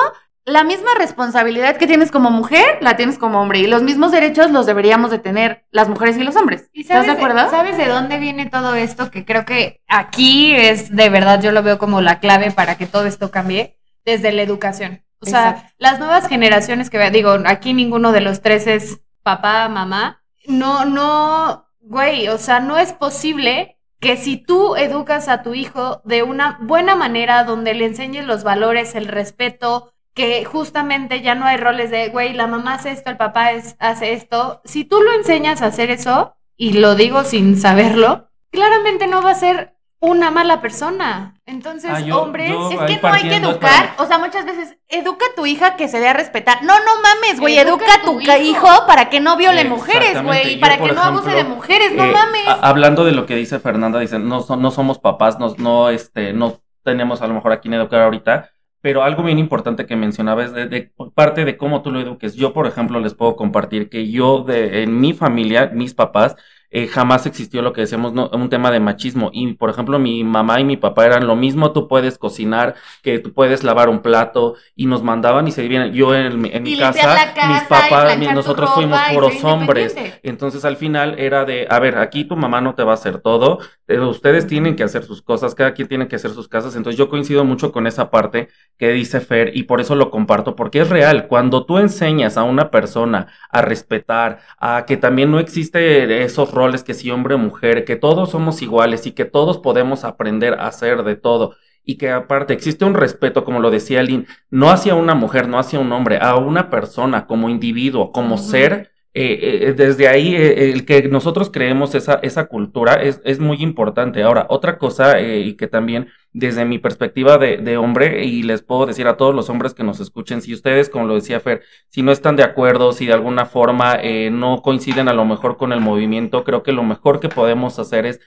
[0.47, 3.59] la misma responsabilidad que tienes como mujer, la tienes como hombre.
[3.59, 6.69] Y los mismos derechos los deberíamos de tener las mujeres y los hombres.
[6.73, 7.49] ¿Estás de acuerdo?
[7.49, 9.11] ¿Sabes de dónde viene todo esto?
[9.11, 12.87] Que creo que aquí es de verdad, yo lo veo como la clave para que
[12.87, 15.03] todo esto cambie, desde la educación.
[15.19, 20.23] O sea, las nuevas generaciones que digo, aquí ninguno de los tres es papá, mamá.
[20.45, 26.01] No, no, güey, o sea, no es posible que si tú educas a tu hijo
[26.05, 31.45] de una buena manera, donde le enseñes los valores, el respeto, que justamente ya no
[31.45, 34.61] hay roles de, güey, la mamá hace esto, el papá es, hace esto.
[34.65, 39.29] Si tú lo enseñas a hacer eso, y lo digo sin saberlo, claramente no va
[39.29, 41.35] a ser una mala persona.
[41.45, 43.93] Entonces, ah, hombres, es que no hay que educar.
[43.99, 46.63] O sea, muchas veces, educa a tu hija que se dé a respetar.
[46.63, 48.67] No, no mames, güey, educa, a tu hijo.
[48.87, 52.57] para que no viole mujeres, güey, para que no abuse de mujeres, no eh, mames.
[52.63, 56.59] hablando de lo que dice Fernanda, dicen, no, no somos papás, no, no, este, no
[56.83, 58.49] tenemos a lo mejor aquí en educar ahorita
[58.87, 62.35] pero algo bien importante que mencionaba es de, parte de cómo tú lo eduques.
[62.35, 66.37] Yo, por ejemplo, les puedo compartir que yo, de, en mi familia, mis papás,
[66.69, 69.29] eh, jamás existió lo que decíamos, no, un tema de machismo.
[69.33, 73.19] Y, por ejemplo, mi mamá y mi papá eran lo mismo, tú puedes cocinar, que
[73.19, 75.93] tú puedes lavar un plato, y nos mandaban y se vivían.
[75.93, 79.95] Yo en, en mi casa, mis papás, nosotros fuimos puros hombres.
[80.23, 83.19] Entonces, al final era de, a ver, aquí tu mamá no te va a hacer
[83.19, 86.75] todo, eh, ustedes tienen que hacer sus cosas, cada quien tiene que hacer sus casas.
[86.75, 90.55] Entonces, yo coincido mucho con esa parte que dice Fer, y por eso lo comparto,
[90.55, 91.27] porque es real.
[91.27, 96.83] Cuando tú enseñas a una persona a respetar, a que también no existe esos roles
[96.83, 100.67] que si hombre o mujer, que todos somos iguales y que todos podemos aprender a
[100.67, 101.55] hacer de todo.
[101.83, 105.59] Y que aparte existe un respeto, como lo decía Lynn, no hacia una mujer, no
[105.59, 110.71] hacia un hombre, a una persona como individuo, como ser, eh, eh, desde ahí eh,
[110.71, 114.21] el que nosotros creemos esa, esa cultura es, es muy importante.
[114.21, 118.85] Ahora, otra cosa y que también desde mi perspectiva de, de, hombre, y les puedo
[118.85, 122.03] decir a todos los hombres que nos escuchen, si ustedes, como lo decía Fer, si
[122.03, 123.97] no están de acuerdo, si de alguna forma
[124.29, 128.05] no coinciden a lo mejor con el movimiento, creo que lo mejor que podemos hacer
[128.05, 128.19] es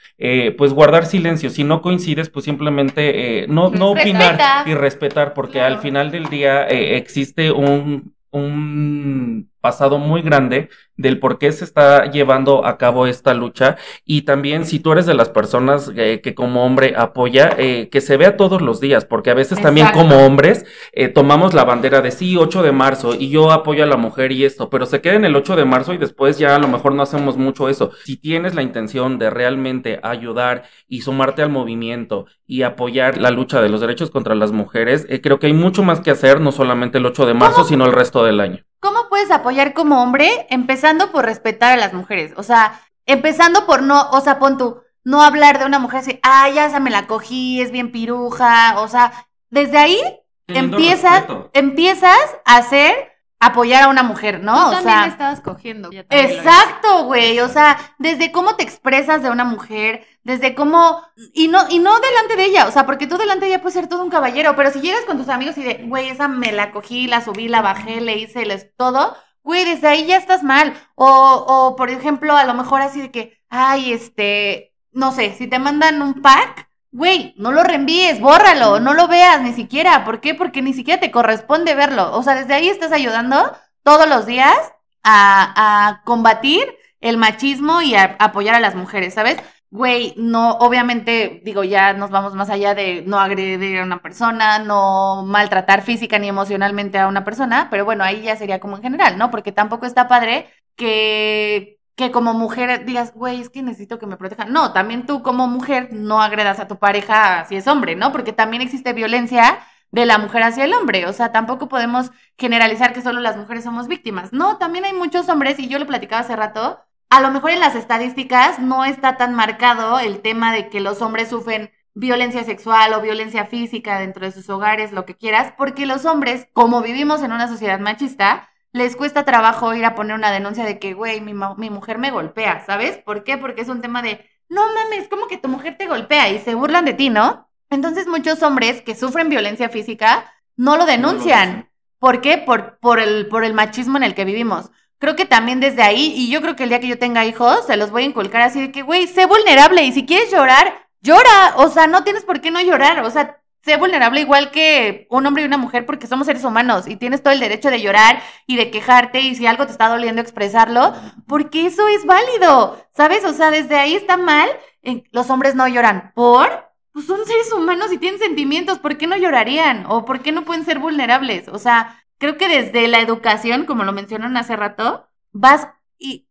[0.59, 1.51] pues guardar silencio.
[1.51, 6.65] Si no coincides, pues simplemente no, no opinar y respetar, porque al final del día
[6.67, 10.69] existe un un pasado muy grande
[11.01, 15.07] del por qué se está llevando a cabo esta lucha y también si tú eres
[15.07, 19.07] de las personas eh, que como hombre apoya, eh, que se vea todos los días,
[19.07, 23.15] porque a veces también como hombres eh, tomamos la bandera de sí, 8 de marzo
[23.15, 25.65] y yo apoyo a la mujer y esto, pero se queda en el 8 de
[25.65, 27.93] marzo y después ya a lo mejor no hacemos mucho eso.
[28.05, 33.63] Si tienes la intención de realmente ayudar y sumarte al movimiento y apoyar la lucha
[33.63, 36.99] de los derechos contra las mujeres, creo que hay mucho más que hacer, no solamente
[36.99, 38.65] el 8 de marzo, sino el resto del año.
[38.81, 40.47] ¿Cómo puedes apoyar como hombre?
[40.51, 42.33] Empezando por respetar a las mujeres.
[42.37, 46.21] O sea, empezando por no, o sea, pon tú, no hablar de una mujer así,
[46.23, 50.01] ah, ya esa me la cogí, es bien piruja, o sea, desde ahí
[50.47, 51.51] empiezas, respeto.
[51.53, 54.55] empiezas a hacer apoyar a una mujer, ¿no?
[54.55, 55.89] Tú o también sea, estabas cogiendo.
[56.11, 57.41] Exacto, güey.
[57.41, 61.03] O sea, desde cómo te expresas de una mujer, desde cómo.
[61.33, 62.67] Y no, y no delante de ella.
[62.69, 64.55] O sea, porque tú delante de ella puedes ser todo un caballero.
[64.57, 67.49] Pero si llegas con tus amigos y de, güey, esa me la cogí, la subí,
[67.49, 70.75] la bajé, le hice les, todo, güey, desde ahí ya estás mal.
[70.95, 74.75] O, o, por ejemplo, a lo mejor así de que, ay, este.
[74.93, 76.70] No sé, si te mandan un pack.
[76.93, 80.05] Güey, no lo reenvíes, bórralo, no lo veas ni siquiera.
[80.05, 80.35] ¿Por qué?
[80.35, 82.13] Porque ni siquiera te corresponde verlo.
[82.17, 84.57] O sea, desde ahí estás ayudando todos los días
[85.05, 86.67] a, a combatir
[87.01, 89.39] el machismo y a, apoyar a las mujeres, ¿sabes?
[89.71, 94.59] Güey, no, obviamente, digo, ya nos vamos más allá de no agredir a una persona,
[94.59, 98.83] no maltratar física ni emocionalmente a una persona, pero bueno, ahí ya sería como en
[98.83, 99.31] general, ¿no?
[99.31, 104.17] Porque tampoco está padre que, que como mujer digas, güey, es que necesito que me
[104.17, 104.53] protejan.
[104.53, 108.11] No, también tú como mujer no agredas a tu pareja si es hombre, ¿no?
[108.11, 109.61] Porque también existe violencia
[109.91, 111.07] de la mujer hacia el hombre.
[111.07, 114.33] O sea, tampoco podemos generalizar que solo las mujeres somos víctimas.
[114.33, 117.61] No, también hay muchos hombres, y yo lo platicaba hace rato, a lo mejor en
[117.61, 122.95] las estadísticas no está tan marcado el tema de que los hombres sufren violencia sexual
[122.95, 127.23] o violencia física dentro de sus hogares, lo que quieras, porque los hombres, como vivimos
[127.23, 131.21] en una sociedad machista, les cuesta trabajo ir a poner una denuncia de que, güey,
[131.21, 132.99] mi, mi mujer me golpea, ¿sabes?
[132.99, 133.37] ¿Por qué?
[133.39, 136.55] Porque es un tema de, no mames, como que tu mujer te golpea y se
[136.55, 137.49] burlan de ti, ¿no?
[137.71, 141.71] Entonces muchos hombres que sufren violencia física no lo denuncian.
[141.99, 142.39] ¿Por qué?
[142.39, 144.71] Por, por, el, por el machismo en el que vivimos.
[144.99, 147.67] Creo que también desde ahí, y yo creo que el día que yo tenga hijos,
[147.67, 150.75] se los voy a inculcar así de que, güey, sé vulnerable y si quieres llorar,
[151.01, 151.55] llora.
[151.57, 153.05] O sea, no tienes por qué no llorar.
[153.05, 156.87] O sea, sé vulnerable igual que un hombre y una mujer porque somos seres humanos
[156.89, 159.89] y tienes todo el derecho de llorar y de quejarte y si algo te está
[159.89, 160.95] doliendo expresarlo,
[161.27, 163.25] porque eso es válido, ¿sabes?
[163.25, 164.49] O sea, desde ahí está mal.
[164.83, 166.13] eh, Los hombres no lloran.
[166.15, 166.49] ¿Por?
[166.93, 168.79] Pues son seres humanos y tienen sentimientos.
[168.79, 169.85] ¿Por qué no llorarían?
[169.89, 171.49] ¿O por qué no pueden ser vulnerables?
[171.49, 175.69] O sea, creo que desde la educación, como lo mencionaron hace rato, vas
[175.99, 176.27] y,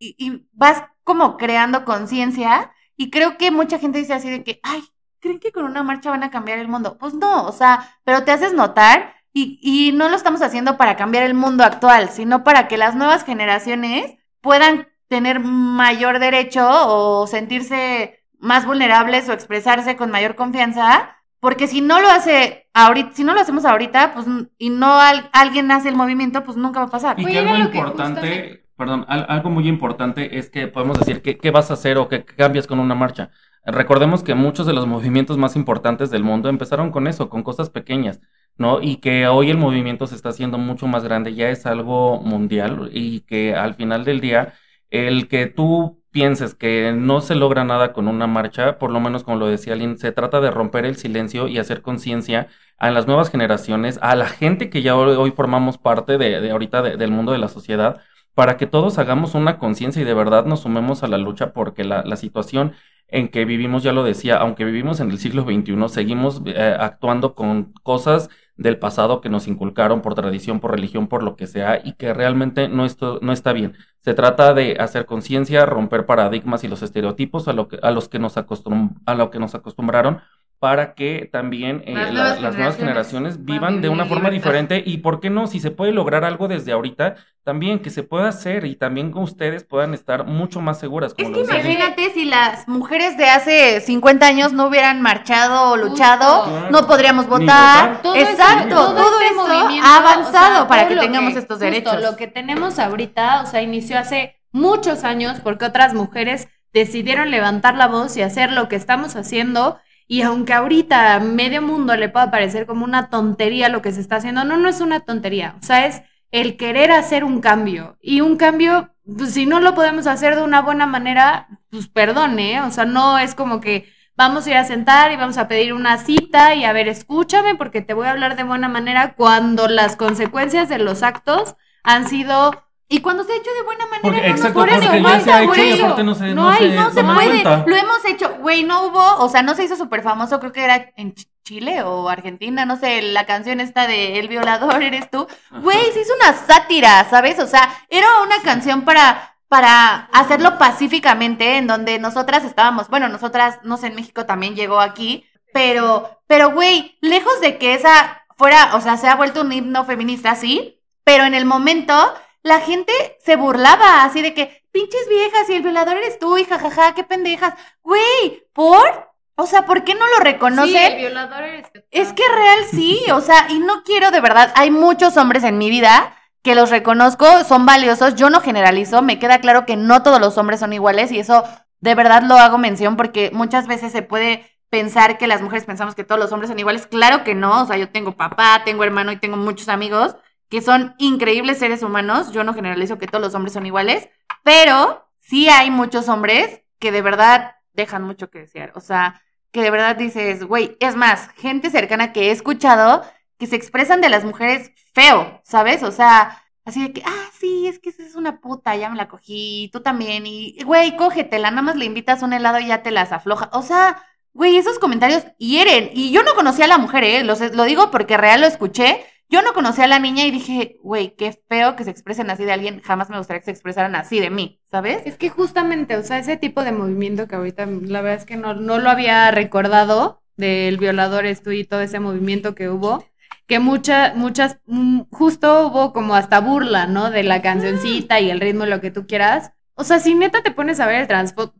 [0.52, 2.74] vas como creando conciencia.
[2.98, 4.84] Y creo que mucha gente dice así de que, ay,
[5.19, 6.97] ¿creen que con una marcha van a cambiar el mundo?
[6.99, 10.95] Pues no, o sea, pero te haces notar y, y no lo estamos haciendo para
[10.95, 17.27] cambiar el mundo actual, sino para que las nuevas generaciones puedan tener mayor derecho o
[17.27, 23.23] sentirse más vulnerables o expresarse con mayor confianza, porque si no lo hace ahorita, si
[23.23, 24.25] no lo hacemos ahorita, pues
[24.58, 27.19] y no al- alguien hace el movimiento, pues nunca va a pasar.
[27.19, 31.38] Y que algo importante, justamente- perdón, al- algo muy importante es que podemos decir que,
[31.38, 33.30] qué vas a hacer o qué cambias con una marcha.
[33.65, 37.70] Recordemos que muchos de los movimientos más importantes del mundo empezaron con eso, con cosas
[37.70, 38.20] pequeñas,
[38.58, 38.82] ¿no?
[38.82, 42.89] Y que hoy el movimiento se está haciendo mucho más grande, ya es algo mundial
[42.94, 44.54] y que al final del día,
[44.89, 49.24] el que tú pienses que no se logra nada con una marcha, por lo menos
[49.24, 52.48] como lo decía Lynn, se trata de romper el silencio y hacer conciencia
[52.80, 56.98] a las nuevas generaciones, a la gente que ya hoy, formamos parte de, ahorita de-
[56.98, 58.02] del mundo de la sociedad,
[58.39, 61.84] para que todos hagamos una conciencia y de verdad nos sumemos a la lucha porque
[61.84, 62.71] la, la situación
[63.10, 67.36] en que vivimos, ya lo decía, aunque vivimos en el siglo XXI, seguimos eh, actuando
[67.36, 71.82] con cosas del pasado que nos inculcaron por tradición, por religión, por lo que sea,
[71.84, 73.75] y que realmente no, esto, no está bien.
[73.99, 78.08] Se trata de hacer conciencia, romper paradigmas y los estereotipos a, lo que, a, los
[78.08, 80.21] que nos a lo que nos acostumbraron
[80.60, 84.52] para que también eh, Las la- nuevas las nuevas generaciones vivan de una forma libertad.
[84.52, 88.04] diferente y por qué no, si se puede lograr algo desde ahorita, también que se
[88.04, 91.13] pueda hacer y también que ustedes puedan estar mucho más seguras.
[91.13, 95.78] Como Es que imagínate si las mujeres de hace 50 años no hubieran marchado o
[95.78, 96.43] luchado.
[96.43, 96.69] Claro.
[96.72, 97.88] no podríamos votar.
[97.91, 98.02] votar.
[98.02, 101.65] Todo Exacto, todo, todo este ha avanzado o sea, para que tengamos que- estos justo
[101.72, 102.02] derechos.
[102.02, 107.76] Lo que tenemos ahorita, o sea, inició hace muchos años porque otras mujeres decidieron levantar
[107.76, 109.80] la voz y hacer lo que estamos haciendo.
[110.12, 114.02] Y aunque ahorita a medio mundo le pueda parecer como una tontería lo que se
[114.02, 115.56] está haciendo, no, no es una tontería.
[115.62, 117.95] O sea, es el querer hacer un cambio.
[118.02, 122.60] Y un cambio, pues, si no lo podemos hacer de una buena manera, pues perdone,
[122.62, 125.74] o sea, no es como que vamos a ir a sentar y vamos a pedir
[125.74, 129.67] una cita y a ver, escúchame porque te voy a hablar de buena manera cuando
[129.67, 132.63] las consecuencias de los actos han sido...
[132.91, 135.19] Y cuando se ha hecho de buena manera, Porque- no nos exacto, ponen porque ya
[135.21, 135.82] se ha hecho y güey.
[135.82, 137.28] aparte no se- no, no hay, se no se puede.
[137.43, 137.63] cuenta.
[137.67, 140.63] Lo hemos hecho, güey, no hubo, o sea, no se hizo súper famoso, creo que
[140.63, 145.10] era en Ch- Chile o Argentina, no sé, la canción esta de El violador eres
[145.12, 145.28] tú.
[145.52, 147.39] Güey, se hizo una sátira, ¿sabes?
[147.39, 153.58] O sea, era una canción para para hacerlo pacíficamente, en donde nosotras estábamos, bueno, nosotras,
[153.63, 158.76] no sé, en México también llegó aquí, pero, pero, güey, lejos de que esa fuera,
[158.76, 162.14] o sea, se ha vuelto un himno feminista, sí, pero en el momento
[162.50, 162.91] la gente
[163.24, 167.04] se burlaba así de que pinches viejas y el violador eres tú y jajaja, qué
[167.04, 167.54] pendejas.
[167.84, 169.14] Güey, ¿por?
[169.36, 170.72] O sea, ¿por qué no lo reconoce?
[170.72, 171.82] Sí, el violador eres tú.
[171.91, 175.60] Es que real sí, o sea, y no quiero de verdad, hay muchos hombres en
[175.60, 180.02] mi vida que los reconozco, son valiosos, yo no generalizo, me queda claro que no
[180.02, 181.43] todos los hombres son iguales y eso
[181.82, 185.93] de verdad lo hago mención porque muchas veces se puede pensar que las mujeres pensamos
[185.93, 188.84] que todos los hombres son iguales, claro que no, o sea, yo tengo papá, tengo
[188.84, 190.16] hermano y tengo muchos amigos
[190.50, 194.10] que son increíbles seres humanos, yo no generalizo que todos los hombres son iguales,
[194.43, 199.22] pero sí hay muchos hombres que de verdad dejan mucho que desear, o sea,
[199.52, 203.04] que de verdad dices, güey, es más, gente cercana que he escuchado
[203.38, 205.82] que se expresan de las mujeres feo, ¿sabes?
[205.84, 208.97] O sea, así de que, ah, sí, es que esa es una puta, ya me
[208.97, 212.84] la cogí, tú también, y, güey, cógetela, nada más le invitas un helado y ya
[212.84, 213.50] te las afloja.
[213.54, 215.89] O sea, güey, esos comentarios hieren.
[215.93, 217.24] Y yo no conocía a la mujer, ¿eh?
[217.24, 219.06] Lo, lo digo porque real lo escuché.
[219.30, 222.45] Yo no conocía a la niña y dije, güey, qué feo que se expresen así
[222.45, 222.82] de alguien.
[222.82, 225.03] Jamás me gustaría que se expresaran así de mí, ¿sabes?
[225.05, 228.38] Es que justamente, o sea, ese tipo de movimiento que ahorita la verdad es que
[228.38, 233.03] no, no lo había recordado del violador esto y todo ese movimiento que hubo
[233.49, 237.09] que muchas, muchas, mm, justo hubo como hasta burla, ¿no?
[237.09, 239.53] De la cancioncita y el ritmo, lo que tú quieras.
[239.80, 241.07] O sea, si neta te pones a ver el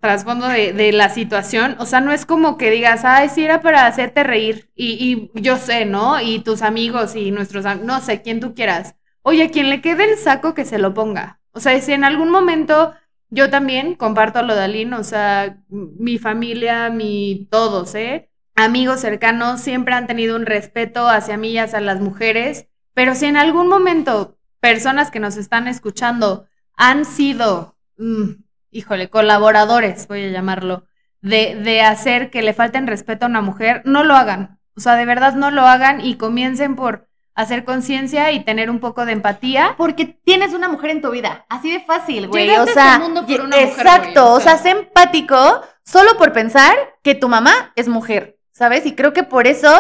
[0.02, 3.86] trasfondo de, la situación, o sea, no es como que digas, ay, sí era para
[3.86, 6.20] hacerte reír, y, y yo sé, ¿no?
[6.20, 8.96] Y tus amigos y nuestros, no sé, quien tú quieras.
[9.22, 11.40] Oye, a quien le quede el saco, que se lo ponga.
[11.52, 12.94] O sea, si en algún momento
[13.30, 18.30] yo también comparto lo de Aline, o sea, mi familia, mi todos, ¿eh?
[18.56, 23.26] amigos cercanos siempre han tenido un respeto hacia mí y hacia las mujeres, pero si
[23.26, 26.46] en algún momento personas que nos están escuchando
[26.76, 30.86] han sido, mm, híjole, colaboradores, voy a llamarlo,
[31.22, 34.60] de, de hacer que le falten respeto a una mujer, no lo hagan.
[34.76, 38.80] O sea, de verdad no lo hagan y comiencen por hacer conciencia y tener un
[38.80, 39.76] poco de empatía.
[39.78, 42.50] Porque tienes una mujer en tu vida, así de fácil, güey.
[42.50, 46.76] o este sea, mundo por una exacto, mujer, o sea, sé empático solo por pensar
[47.04, 48.40] que tu mamá es mujer.
[48.60, 48.86] ¿sabes?
[48.86, 49.72] Y creo que por eso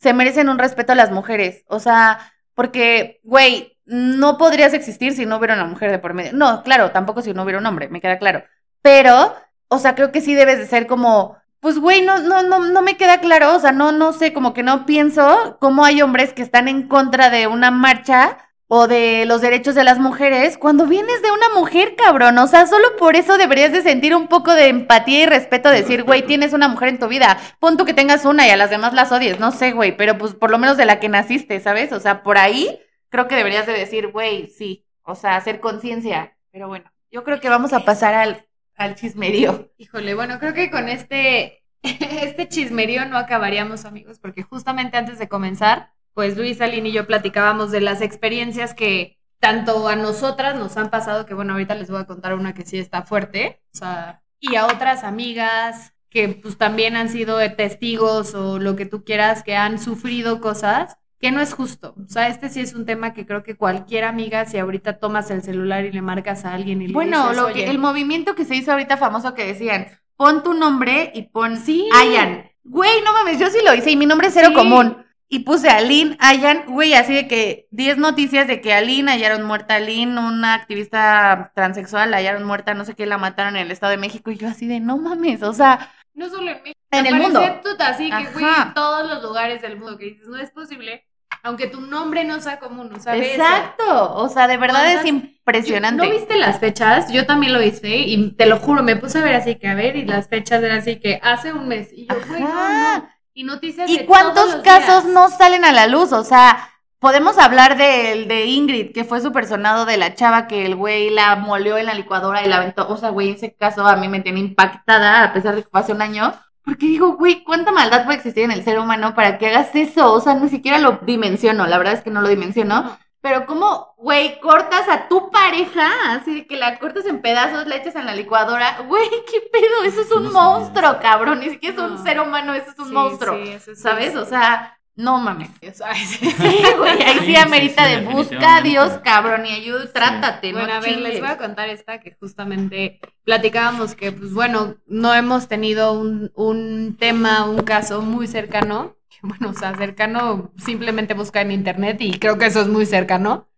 [0.00, 1.64] se merecen un respeto a las mujeres.
[1.68, 6.32] O sea, porque, güey, no podrías existir si no hubiera una mujer de por medio.
[6.32, 8.44] No, claro, tampoco si no hubiera un hombre, me queda claro.
[8.82, 9.34] Pero,
[9.68, 12.82] o sea, creo que sí debes de ser como, pues, güey, no, no, no, no
[12.82, 16.32] me queda claro, o sea, no, no sé, como que no pienso cómo hay hombres
[16.32, 18.38] que están en contra de una marcha
[18.74, 22.38] o de los derechos de las mujeres cuando vienes de una mujer, cabrón.
[22.38, 26.04] O sea, solo por eso deberías de sentir un poco de empatía y respeto, decir,
[26.04, 27.38] güey, tienes una mujer en tu vida.
[27.60, 30.16] Pon tú que tengas una y a las demás las odies, no sé, güey, pero
[30.16, 31.92] pues por lo menos de la que naciste, ¿sabes?
[31.92, 32.80] O sea, por ahí
[33.12, 36.36] creo que deberías de decir, güey, sí, o sea, hacer conciencia.
[36.50, 39.70] Pero bueno, yo creo que vamos a pasar al, al chismerío.
[39.76, 45.28] Híjole, bueno, creo que con este, este chismerío no acabaríamos, amigos, porque justamente antes de
[45.28, 50.76] comenzar pues Luis, Aline y yo platicábamos de las experiencias que tanto a nosotras nos
[50.76, 53.78] han pasado, que bueno, ahorita les voy a contar una que sí está fuerte, o
[53.78, 59.04] sea, y a otras amigas que pues también han sido testigos o lo que tú
[59.04, 61.94] quieras, que han sufrido cosas que no es justo.
[62.04, 65.30] O sea, este sí es un tema que creo que cualquier amiga, si ahorita tomas
[65.30, 68.34] el celular y le marcas a alguien y le bueno, dices, lo que, el movimiento
[68.34, 71.88] que se hizo ahorita famoso que decían, pon tu nombre y pon sí.
[71.94, 72.50] Ayan.
[72.64, 74.96] Güey, no mames, yo sí lo hice y mi nombre es cero común
[75.28, 79.44] y puse a Aline, Ayan, güey, así de que 10 noticias de que Aline hallaron
[79.44, 83.70] muerta, Aline, una activista transexual, la hallaron muerta, no sé qué, la mataron en el
[83.70, 85.90] Estado de México, y yo así de, no mames, o sea...
[86.14, 86.80] No solo en México.
[86.90, 87.40] En el mundo.
[87.78, 91.06] así que, güey, en todos los lugares del mundo que dices, no es posible,
[91.42, 93.34] aunque tu nombre no sea común, ¿no sabes?
[93.34, 96.06] Exacto, o sea, de verdad es impresionante.
[96.06, 97.12] ¿No viste las fechas?
[97.12, 99.74] Yo también lo hice y te lo juro, me puse a ver así que, a
[99.74, 103.08] ver, y las fechas eran así que hace un mes, y yo, güey, no, no.
[103.34, 106.12] Y noticias ¿Y cuántos casos no salen a la luz?
[106.12, 106.68] O sea,
[106.98, 111.10] podemos hablar del de Ingrid, que fue súper sonado de la chava que el güey
[111.10, 112.88] la molió en la licuadora y la aventó.
[112.88, 115.80] O sea, güey, ese caso a mí me tiene impactada, a pesar de que fue
[115.80, 116.32] hace un año.
[116.64, 120.12] Porque digo, güey, ¿cuánta maldad puede existir en el ser humano para que hagas eso?
[120.12, 122.96] O sea, ni siquiera lo dimensiono, la verdad es que no lo dimensiono.
[123.20, 127.76] Pero como, güey, cortas a tu pareja, así de que la cortas en pedazos, la
[127.76, 128.78] echas en la licuadora.
[128.86, 129.84] Güey, ¿qué pedo?
[129.84, 131.38] Eso es un monstruo, cabrón.
[131.40, 133.38] Ni siquiera es un ser humano, eso es un monstruo.
[133.76, 134.16] ¿Sabes?
[134.16, 135.50] O sea, no mames.
[135.60, 140.80] Sí, güey, ahí sí amerita de busca a Dios, cabrón, y ayuda, trátate, Bueno, a
[140.80, 145.92] ver, les voy a contar esta que justamente platicábamos que, pues bueno, no hemos tenido
[145.92, 151.98] un, un tema, un caso muy cercano bueno, o sea, cercano, simplemente busca en internet
[152.00, 153.48] y creo que eso es muy cercano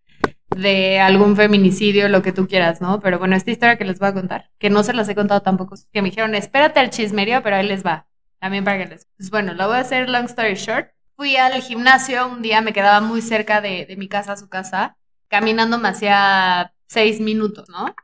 [0.54, 3.00] de algún feminicidio, lo que tú quieras, ¿no?
[3.00, 5.40] Pero bueno, esta historia que les voy a contar, que no se las he contado
[5.42, 8.06] tampoco, que me dijeron, espérate al chismerio, pero ahí les va,
[8.38, 9.06] también para que les...
[9.16, 10.90] Pues bueno, la voy a hacer long story short.
[11.16, 14.48] Fui al gimnasio un día, me quedaba muy cerca de, de mi casa a su
[14.48, 14.96] casa,
[15.28, 17.94] caminando me hacía seis minutos, ¿no?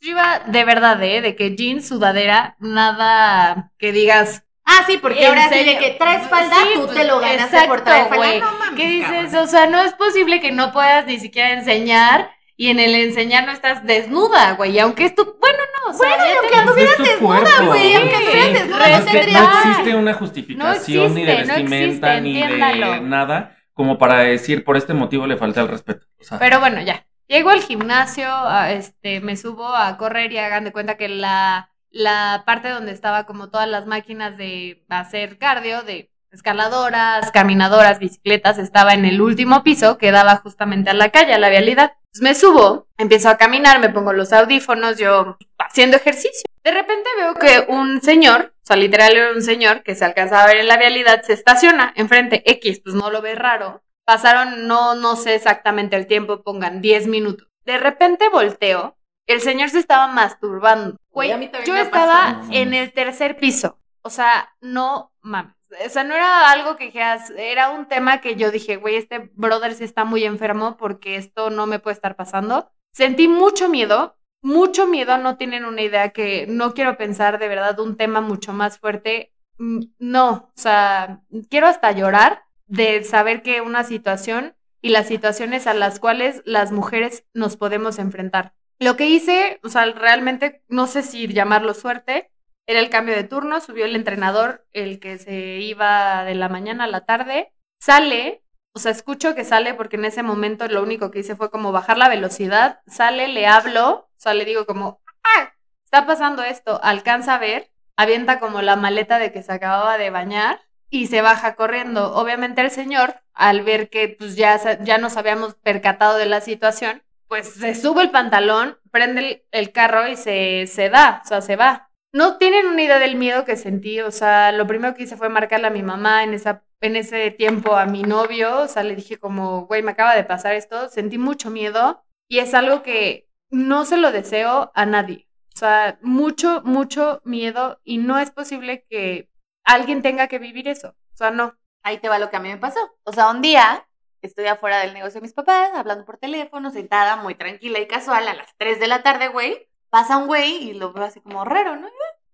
[0.00, 1.20] Yo iba de verdad, ¿eh?
[1.20, 4.44] De que jeans, sudadera, nada que digas.
[4.64, 7.66] Ah, sí, porque ¿En ahora sí de que traes falda, Sí, tú te lo ganaste
[7.66, 8.16] por traer falda.
[8.16, 8.40] güey.
[8.40, 9.10] No mames, ¿Qué dices?
[9.10, 9.36] cabrón.
[9.36, 12.30] O sea, no es posible que no puedas ni siquiera enseñar
[12.60, 14.72] y en el enseñar no estás desnuda, güey.
[14.72, 15.24] Y aunque es tu.
[15.40, 16.24] Bueno, no, o sea, Bueno,
[16.68, 21.24] aunque tu desnuda, cuerpo, güey, aunque estuvieras desnuda, no, tendría- no existe una justificación ni
[21.24, 25.62] de no vestimenta existe, ni de nada como para decir por este motivo le falta
[25.62, 26.06] el respeto.
[26.20, 27.06] O sea, Pero bueno, ya.
[27.28, 31.70] Llego al gimnasio, a- este, me subo a correr y hagan de cuenta que la,
[31.90, 38.58] la parte donde estaba como todas las máquinas de hacer cardio, de escaladoras, caminadoras, bicicletas,
[38.58, 41.92] estaba en el último piso que daba justamente a la calle, a la vialidad.
[42.12, 46.42] Entonces me subo, empiezo a caminar, me pongo los audífonos, yo haciendo ejercicio.
[46.64, 50.42] De repente veo que un señor, o sea, literal era un señor que se alcanzaba
[50.42, 53.82] a ver en la vialidad, se estaciona enfrente X, pues no lo ve raro.
[54.04, 57.46] Pasaron, no, no sé exactamente el tiempo, pongan 10 minutos.
[57.64, 58.96] De repente volteo,
[59.28, 60.96] el señor se estaba masturbando.
[61.10, 61.30] Güey,
[61.64, 63.78] yo estaba en el tercer piso.
[64.02, 65.54] O sea, no mames.
[65.86, 69.30] O sea, no era algo que dijeras, era un tema que yo dije, güey, este
[69.34, 72.70] brother sí está muy enfermo porque esto no me puede estar pasando.
[72.92, 77.78] Sentí mucho miedo, mucho miedo, no tienen una idea que no quiero pensar de verdad
[77.80, 79.32] un tema mucho más fuerte.
[79.58, 85.66] Mm, No, o sea, quiero hasta llorar de saber que una situación y las situaciones
[85.66, 88.54] a las cuales las mujeres nos podemos enfrentar.
[88.78, 92.29] Lo que hice, o sea, realmente no sé si llamarlo suerte,
[92.70, 96.84] era el cambio de turno, subió el entrenador, el que se iba de la mañana
[96.84, 98.44] a la tarde, sale,
[98.74, 101.72] o sea, escucho que sale porque en ese momento lo único que hice fue como
[101.72, 105.52] bajar la velocidad, sale, le hablo, o sea, le digo como, ah,
[105.84, 110.10] está pasando esto, alcanza a ver, avienta como la maleta de que se acababa de
[110.10, 110.60] bañar
[110.90, 112.14] y se baja corriendo.
[112.14, 117.02] Obviamente el señor, al ver que pues ya, ya nos habíamos percatado de la situación,
[117.26, 121.40] pues se sube el pantalón, prende el, el carro y se, se da, o sea,
[121.40, 121.89] se va.
[122.12, 125.28] No tienen una idea del miedo que sentí, o sea, lo primero que hice fue
[125.28, 128.96] marcarle a mi mamá en, esa, en ese tiempo, a mi novio, o sea, le
[128.96, 133.28] dije como, güey, me acaba de pasar esto, sentí mucho miedo y es algo que
[133.50, 135.28] no se lo deseo a nadie.
[135.54, 139.30] O sea, mucho, mucho miedo y no es posible que
[139.64, 140.96] alguien tenga que vivir eso.
[141.12, 141.56] O sea, no.
[141.82, 142.80] Ahí te va lo que a mí me pasó.
[143.04, 143.86] O sea, un día
[144.22, 148.28] estoy afuera del negocio de mis papás, hablando por teléfono, sentada, muy tranquila y casual,
[148.28, 149.68] a las 3 de la tarde, güey.
[149.90, 151.88] Pasa un güey y lo veo así como raro, ¿no?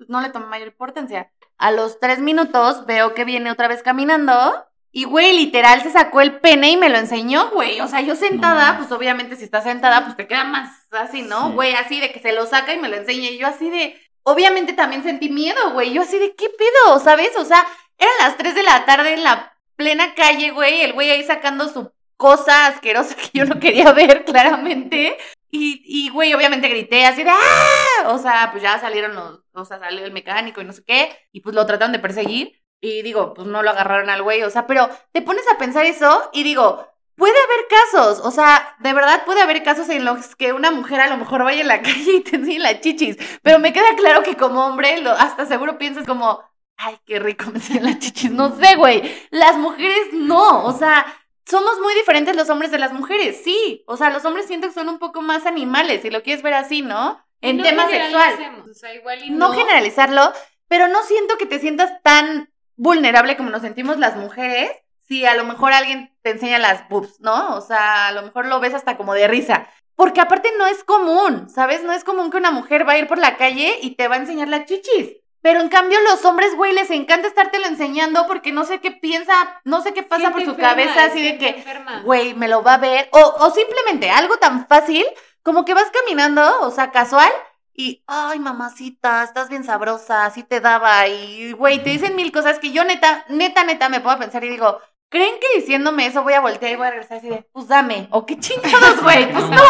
[0.09, 1.30] No le tomé mayor importancia.
[1.59, 4.64] A los tres minutos veo que viene otra vez caminando.
[4.92, 7.80] Y, güey, literal se sacó el pene y me lo enseñó, güey.
[7.80, 8.78] O sea, yo sentada, No.
[8.78, 11.49] pues obviamente si estás sentada, pues te queda más así, ¿no?
[11.49, 11.53] Sí.
[11.55, 13.28] Güey, así de que se lo saca y me lo enseña.
[13.30, 14.01] Y yo así de.
[14.22, 15.92] Obviamente también sentí miedo, güey.
[15.92, 16.99] Yo así de, ¿qué pedo?
[16.99, 17.36] ¿Sabes?
[17.36, 17.64] O sea,
[17.99, 20.80] eran las 3 de la tarde en la plena calle, güey.
[20.80, 25.16] El güey ahí sacando su cosa asquerosa que yo no quería ver claramente.
[25.57, 28.09] Y, y, güey, obviamente grité así de ¡ah!
[28.09, 31.16] O sea, pues ya salieron los, o sea, salió el mecánico y no sé qué.
[31.32, 32.62] Y pues lo trataron de perseguir.
[32.80, 34.42] Y digo, pues no lo agarraron al güey.
[34.42, 36.86] O sea, pero te pones a pensar eso y digo,
[37.16, 38.20] puede haber casos.
[38.24, 41.42] O sea, de verdad puede haber casos en los que una mujer a lo mejor
[41.42, 43.16] vaya en la calle y te enseñe las chichis.
[43.42, 46.42] Pero me queda claro que como hombre, lo, hasta seguro piensas como,
[46.76, 48.30] ay, qué rico me enseñan las chichis.
[48.30, 49.02] No sé, güey.
[49.30, 50.64] Las mujeres no.
[50.66, 51.07] O sea,
[51.49, 53.84] somos muy diferentes los hombres de las mujeres, sí.
[53.86, 56.55] O sea, los hombres siento que son un poco más animales, si lo quieres ver
[56.55, 57.20] así, ¿no?
[57.40, 58.30] En No tema sexual.
[58.32, 60.32] generalicemos, O sea, igual y No generalizarlo,
[60.68, 64.70] pero no siento que te sientas tan vulnerable como nos sentimos las mujeres
[65.07, 67.57] si a lo mejor alguien te enseña las boobs, ¿no?
[67.57, 69.68] O sea, a lo mejor lo ves hasta como de risa.
[69.94, 71.84] Porque aparte no es común, ¿sabes?
[71.84, 74.16] No es común que una mujer va a ir por la calle y te va
[74.16, 75.16] a enseñar las chichis.
[75.47, 79.61] Pero en cambio los hombres, güey, les encanta estártelo enseñando porque no sé qué piensa,
[79.62, 81.64] no sé qué pasa por su cabeza, así de que,
[82.03, 83.09] güey, me lo va a ver.
[83.12, 85.07] O, o simplemente algo tan fácil
[85.44, 87.30] como que vas caminando, o sea, casual,
[87.72, 92.59] y, ay, mamacita, estás bien sabrosa, así te daba, y, güey, te dicen mil cosas
[92.59, 96.32] que yo neta, neta, neta me puedo pensar y digo, ¿creen que diciéndome eso voy
[96.32, 99.30] a voltear y voy a regresar así de, pues dame, o qué chingados, güey?
[99.32, 99.62] Pues no,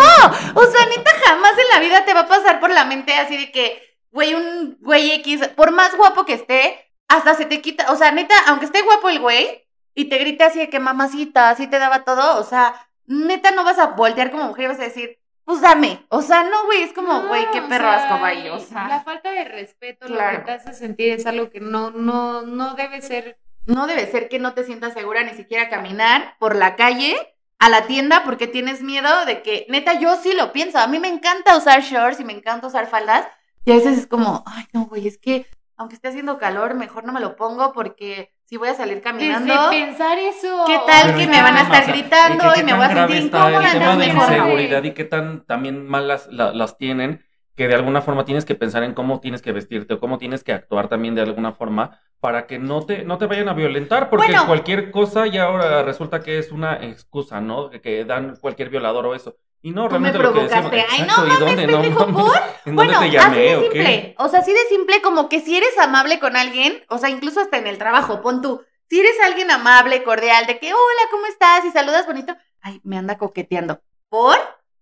[0.54, 3.36] o sea, neta, jamás en la vida te va a pasar por la mente así
[3.36, 7.92] de que, güey, un güey X, por más guapo que esté, hasta se te quita,
[7.92, 9.64] o sea, neta, aunque esté guapo el güey,
[9.94, 12.74] y te grite así de que mamacita, así te daba todo, o sea,
[13.06, 16.04] neta no vas a voltear como mujer y vas a decir, pues dame.
[16.08, 18.48] O sea, no, güey, es como, No, güey, qué o perro sea, asco, güey.
[18.48, 20.38] O sea, La falta de respeto, lo Claro.
[20.38, 23.38] que te hace sentir es algo que no, no, no debe ser.
[23.64, 27.14] no debe ser que no te sientas segura ni siquiera caminar por la calle
[27.60, 30.78] a la tienda porque tienes miedo de que, neta, yo sí lo pienso.
[30.78, 33.24] A mí me encanta usar shorts y me encanta usar faldas.
[33.66, 35.46] Y a veces es como, ay, no, güey, es que
[35.76, 39.52] aunque esté haciendo calor, mejor no me lo pongo porque si voy a salir caminando.
[39.52, 40.64] Desde pensar eso.
[40.66, 42.84] ¿Qué tal Pero que ¿y me van a estar gritando ¿y qué y me voy
[42.84, 43.66] a sentir incómoda?
[43.72, 47.22] El tema de inseguridad y qué tan también mal las, la- las tienen,
[47.56, 50.44] que de alguna forma tienes que pensar en cómo tienes que vestirte o cómo tienes
[50.44, 54.08] que actuar también de alguna forma para que no te, no te vayan a violentar,
[54.08, 54.46] porque Bueno.
[54.46, 57.68] cualquier cosa ya ahora resulta que es una excusa, ¿no?
[57.68, 59.36] Que, que dan cualquier violador o eso.
[59.62, 60.84] Y no, Tú me realmente lo que decimos, provocaste.
[60.88, 61.66] Ay, no exacto, ¿y mames, dónde?
[61.66, 62.40] Pendejo, ¿por?
[62.64, 63.84] ¿En Bueno, dónde te así de o qué?
[63.84, 64.14] simple.
[64.18, 67.40] O sea, así de simple como que si eres amable con alguien, o sea, incluso
[67.40, 68.64] hasta en el trabajo, pon tú.
[68.88, 71.64] Si eres alguien amable, cordial, de que, hola, ¿cómo estás?
[71.64, 72.36] Y saludas bonito.
[72.60, 73.80] Ay, me anda coqueteando.
[74.08, 74.36] ¿Por?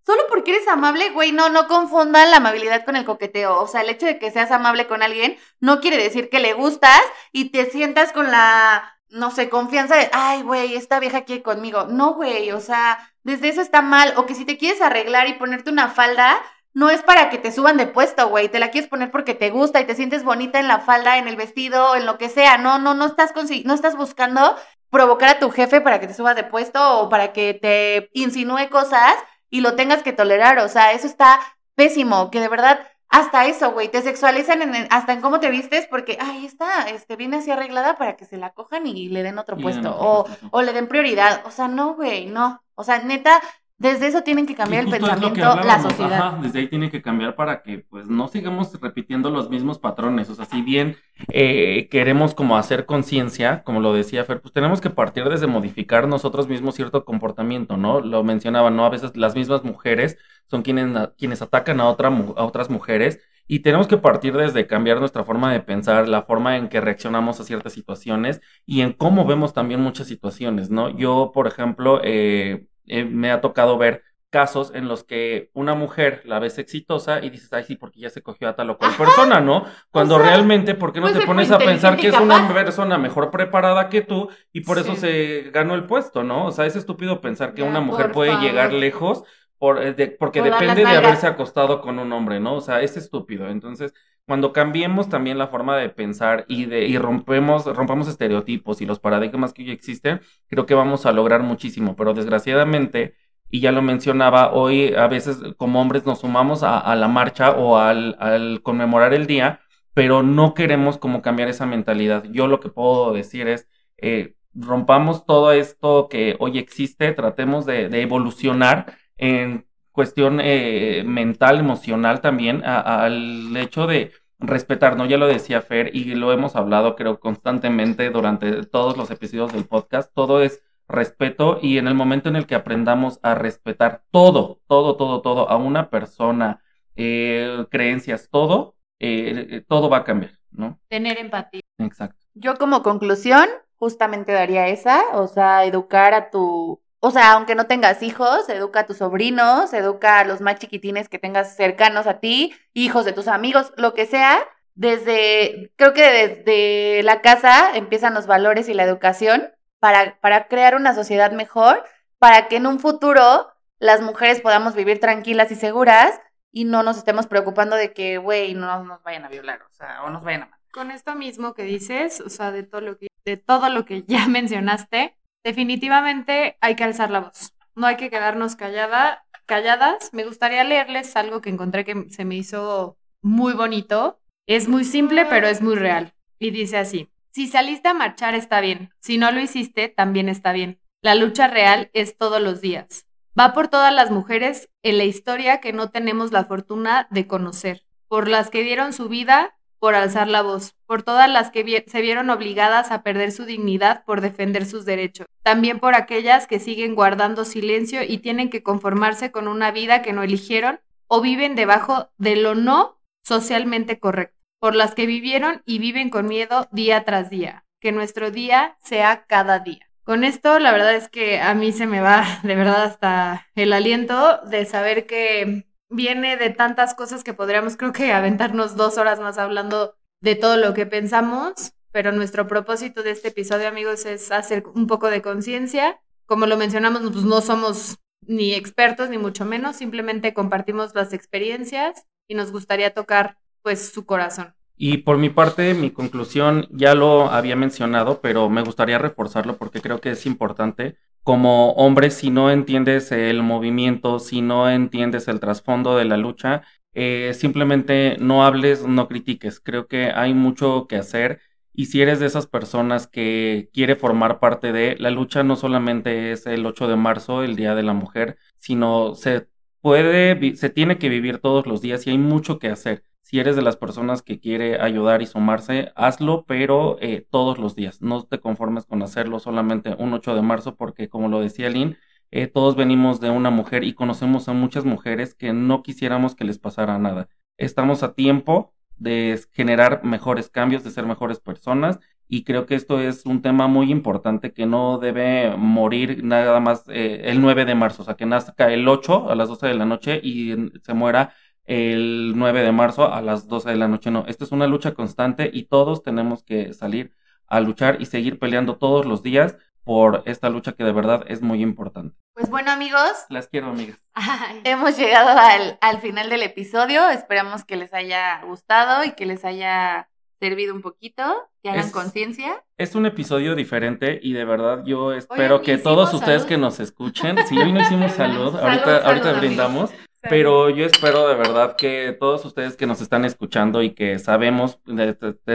[0.06, 3.58] Solo porque eres amable, güey, no, no confundan la amabilidad con el coqueteo.
[3.60, 6.52] O sea, el hecho de que seas amable con alguien no quiere decir que le
[6.52, 7.00] gustas
[7.32, 11.86] y te sientas con la, no sé, confianza de, ay, güey, esta vieja quiere conmigo.
[11.86, 14.12] No, güey, o sea, desde eso está mal.
[14.16, 16.36] O que si te quieres arreglar y ponerte una falda,
[16.72, 18.48] no es para que te suban de puesto, güey.
[18.48, 21.28] Te la quieres poner porque te gusta y te sientes bonita en la falda, en
[21.28, 22.58] el vestido, en lo que sea.
[22.58, 23.32] No, no, no estás
[23.64, 24.56] no estás buscando
[24.90, 28.68] provocar a tu jefe para que te suba de puesto o para que te insinúe
[28.70, 29.14] cosas
[29.48, 30.58] y lo tengas que tolerar.
[30.58, 31.38] O sea, eso está
[31.76, 32.30] pésimo.
[32.32, 32.80] Que de verdad,
[33.14, 36.88] hasta eso, güey, te sexualizan en el- hasta en cómo te vistes porque, ay, está,
[36.90, 39.94] este, viene así arreglada para que se la cojan y le den otro Y puesto.
[39.96, 41.42] o, o le den prioridad.
[41.46, 42.62] O sea, no, güey, no.
[42.74, 43.40] O sea, neta,
[43.76, 46.12] desde eso tienen que cambiar el pensamiento, la sociedad.
[46.12, 50.30] ajá, desde ahí tiene que cambiar para que pues no sigamos repitiendo los mismos patrones.
[50.30, 50.96] O sea, si bien
[51.28, 56.06] eh, queremos como hacer conciencia, como lo decía Fer, pues tenemos que partir desde modificar
[56.06, 58.00] nosotros mismos cierto comportamiento, ¿no?
[58.00, 58.86] Lo mencionaba, ¿no?
[58.86, 63.58] A veces las mismas mujeres son quienes, quienes atacan a, otra, a otras mujeres y
[63.60, 67.44] tenemos que partir desde cambiar nuestra forma de pensar, la forma en que reaccionamos a
[67.44, 70.88] ciertas situaciones y en cómo vemos también muchas situaciones, ¿no?
[70.96, 76.22] Yo, por ejemplo, eh, eh, me ha tocado ver casos en los que una mujer
[76.24, 78.90] la ves exitosa y dices, ay, sí, porque ya se cogió a tal o cual
[78.90, 79.04] Ajá.
[79.04, 79.64] persona, ¿no?
[79.92, 82.98] Cuando sea, realmente, ¿por qué no pues te pones a pensar que es una persona
[82.98, 86.46] mejor preparada que tú y por eso se ganó el puesto, ¿no?
[86.46, 88.44] O sea, es estúpido pensar que Ya, una mujer puede favor.
[88.44, 89.22] llegar lejos
[89.58, 92.56] por, eh, de- porque Por depende de haberse acostado con un hombre, ¿no?
[92.56, 93.48] O sea, es estúpido.
[93.48, 93.94] Entonces,
[94.26, 98.98] cuando cambiemos también la forma de pensar y de y rompemos rompamos estereotipos y los
[99.00, 103.14] paradigmas que hoy existen, creo que vamos a lograr muchísimo, pero desgraciadamente
[103.54, 107.78] y ya lo mencionaba, hoy a veces como hombres nos sumamos a, la marcha o
[107.78, 109.60] al, al conmemorar el día,
[109.94, 112.24] pero no queremos como cambiar esa mentalidad.
[112.32, 113.68] Yo lo que puedo decir es,
[113.98, 121.58] eh, rompamos todo esto que hoy existe, tratemos de, de evolucionar en cuestión eh, mental,
[121.60, 125.06] emocional también, a- al hecho de respetar, ¿no?
[125.06, 129.64] Ya lo decía Fer y lo hemos hablado creo constantemente durante todos los episodios del
[129.66, 134.60] podcast, todo es respeto y en el momento en el que aprendamos a respetar todo,
[134.66, 136.60] todo, todo, todo a una persona,
[136.96, 140.78] eh, creencias, todo, eh, todo va a cambiar, ¿no?
[140.88, 141.62] Tener empatía.
[141.78, 142.18] Exacto.
[142.34, 147.66] Yo como conclusión, justamente daría esa, o sea, educar a tu, o sea, aunque no
[147.66, 152.18] tengas hijos, educa a tus sobrinos, educa a los más chiquitines que tengas cercanos a
[152.18, 154.38] ti, hijos de tus amigos, lo que sea.
[154.74, 160.76] Desde, creo que desde la casa empiezan los valores y la educación para, para crear
[160.76, 161.84] una sociedad mejor,
[162.18, 166.18] para que en un futuro las mujeres podamos vivir tranquilas y seguras
[166.52, 170.04] y no nos estemos preocupando de que, güey, no nos vayan a violar, o sea,
[170.04, 170.60] o nos vayan a matar.
[170.72, 174.04] Con esto mismo que dices, o sea, de todo lo que, de todo lo que
[174.04, 175.14] ya mencionaste,
[175.44, 177.54] definitivamente hay que alzar la voz.
[177.76, 180.10] No hay que quedarnos callada, calladas.
[180.12, 184.20] Me gustaría leerles algo que encontré que se me hizo muy bonito.
[184.46, 186.14] Es muy simple, pero es muy real.
[186.38, 190.52] Y dice así, si saliste a marchar está bien, si no lo hiciste también está
[190.52, 190.80] bien.
[191.02, 193.06] La lucha real es todos los días.
[193.38, 197.84] Va por todas las mujeres en la historia que no tenemos la fortuna de conocer,
[198.08, 201.84] por las que dieron su vida por alzar la voz, por todas las que vi-
[201.86, 206.58] se vieron obligadas a perder su dignidad por defender sus derechos, también por aquellas que
[206.60, 211.54] siguen guardando silencio y tienen que conformarse con una vida que no eligieron o viven
[211.54, 217.04] debajo de lo no socialmente correcto, por las que vivieron y viven con miedo día
[217.04, 219.88] tras día, que nuestro día sea cada día.
[220.04, 223.72] Con esto, la verdad es que a mí se me va de verdad hasta el
[223.72, 225.64] aliento de saber que
[225.94, 230.56] viene de tantas cosas que podríamos creo que aventarnos dos horas más hablando de todo
[230.56, 235.22] lo que pensamos, pero nuestro propósito de este episodio, amigos, es hacer un poco de
[235.22, 236.00] conciencia.
[236.26, 242.06] Como lo mencionamos, pues no somos ni expertos ni mucho menos, simplemente compartimos las experiencias
[242.26, 244.54] y nos gustaría tocar pues su corazón.
[244.76, 249.80] Y por mi parte, mi conclusión ya lo había mencionado, pero me gustaría reforzarlo porque
[249.80, 250.96] creo que es importante.
[251.24, 256.62] Como hombre, si no entiendes el movimiento, si no entiendes el trasfondo de la lucha,
[256.92, 259.58] eh, simplemente no hables, no critiques.
[259.60, 261.40] Creo que hay mucho que hacer.
[261.72, 266.30] Y si eres de esas personas que quiere formar parte de la lucha, no solamente
[266.32, 269.48] es el 8 de marzo, el Día de la Mujer, sino se
[269.80, 273.02] puede, se tiene que vivir todos los días y hay mucho que hacer.
[273.24, 277.74] Si eres de las personas que quiere ayudar y sumarse, hazlo, pero eh, todos los
[277.74, 278.02] días.
[278.02, 281.96] No te conformes con hacerlo solamente un 8 de marzo, porque como lo decía Lynn,
[282.30, 286.44] eh, todos venimos de una mujer y conocemos a muchas mujeres que no quisiéramos que
[286.44, 287.28] les pasara nada.
[287.56, 293.00] Estamos a tiempo de generar mejores cambios, de ser mejores personas y creo que esto
[293.00, 297.74] es un tema muy importante que no debe morir nada más eh, el 9 de
[297.74, 300.94] marzo, o sea, que nazca el 8 a las 12 de la noche y se
[300.94, 301.34] muera
[301.66, 304.10] el 9 de marzo a las 12 de la noche.
[304.10, 307.12] No, esto es una lucha constante y todos tenemos que salir
[307.46, 311.42] a luchar y seguir peleando todos los días por esta lucha que de verdad es
[311.42, 312.16] muy importante.
[312.32, 313.12] Pues bueno amigos.
[313.28, 313.98] Las quiero amigas.
[314.64, 317.08] Hemos llegado al, al final del episodio.
[317.10, 320.08] Esperamos que les haya gustado y que les haya
[320.40, 322.62] servido un poquito, que hagan conciencia.
[322.76, 327.36] Es un episodio diferente y de verdad yo espero que todos ustedes que nos escuchen,
[327.46, 329.90] si hoy no hicimos salud, ahorita, ahorita brindamos.
[330.28, 334.80] Pero yo espero de verdad que todos ustedes que nos están escuchando y que sabemos,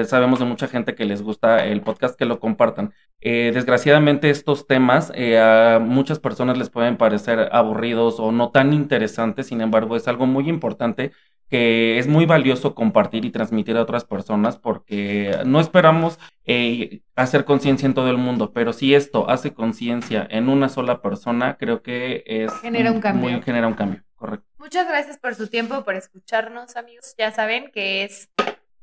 [0.06, 2.94] sabemos de mucha gente que les gusta el podcast, que lo compartan.
[3.22, 8.74] Eh, desgraciadamente estos temas eh, a muchas personas les pueden parecer aburridos o no tan
[8.74, 11.12] interesantes, sin embargo es algo muy importante
[11.50, 17.44] que es muy valioso compartir y transmitir a otras personas porque no esperamos eh, hacer
[17.44, 21.82] conciencia en todo el mundo, pero si esto hace conciencia en una sola persona, creo
[21.82, 23.30] que es genera un cambio.
[23.30, 24.46] Muy, genera un cambio, correcto.
[24.58, 27.16] Muchas gracias por su tiempo, por escucharnos, amigos.
[27.18, 28.30] Ya saben que es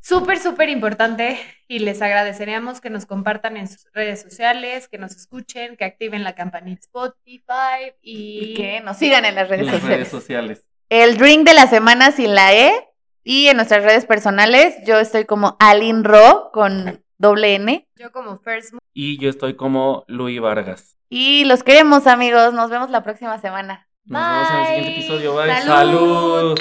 [0.01, 5.15] súper, súper importante y les agradeceríamos que nos compartan en sus redes sociales, que nos
[5.15, 9.89] escuchen, que activen la campanita Spotify y, que nos sigan en las redes, sociales.
[9.89, 10.65] redes sociales.
[10.89, 12.73] El drink de la semana sin la E
[13.25, 17.89] y en nuestras redes personales yo estoy como Alin Ro con doble N.
[17.97, 20.97] Yo como First Y yo estoy como Luis Vargas.
[21.09, 23.89] Y los queremos amigos, nos vemos la próxima semana.
[24.09, 25.35] Nos vemos en el siguiente episodio.
[25.35, 25.63] Bye.
[25.63, 26.59] Salud.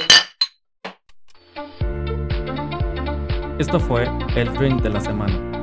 [3.59, 5.54] Esto fue el drink de la semana.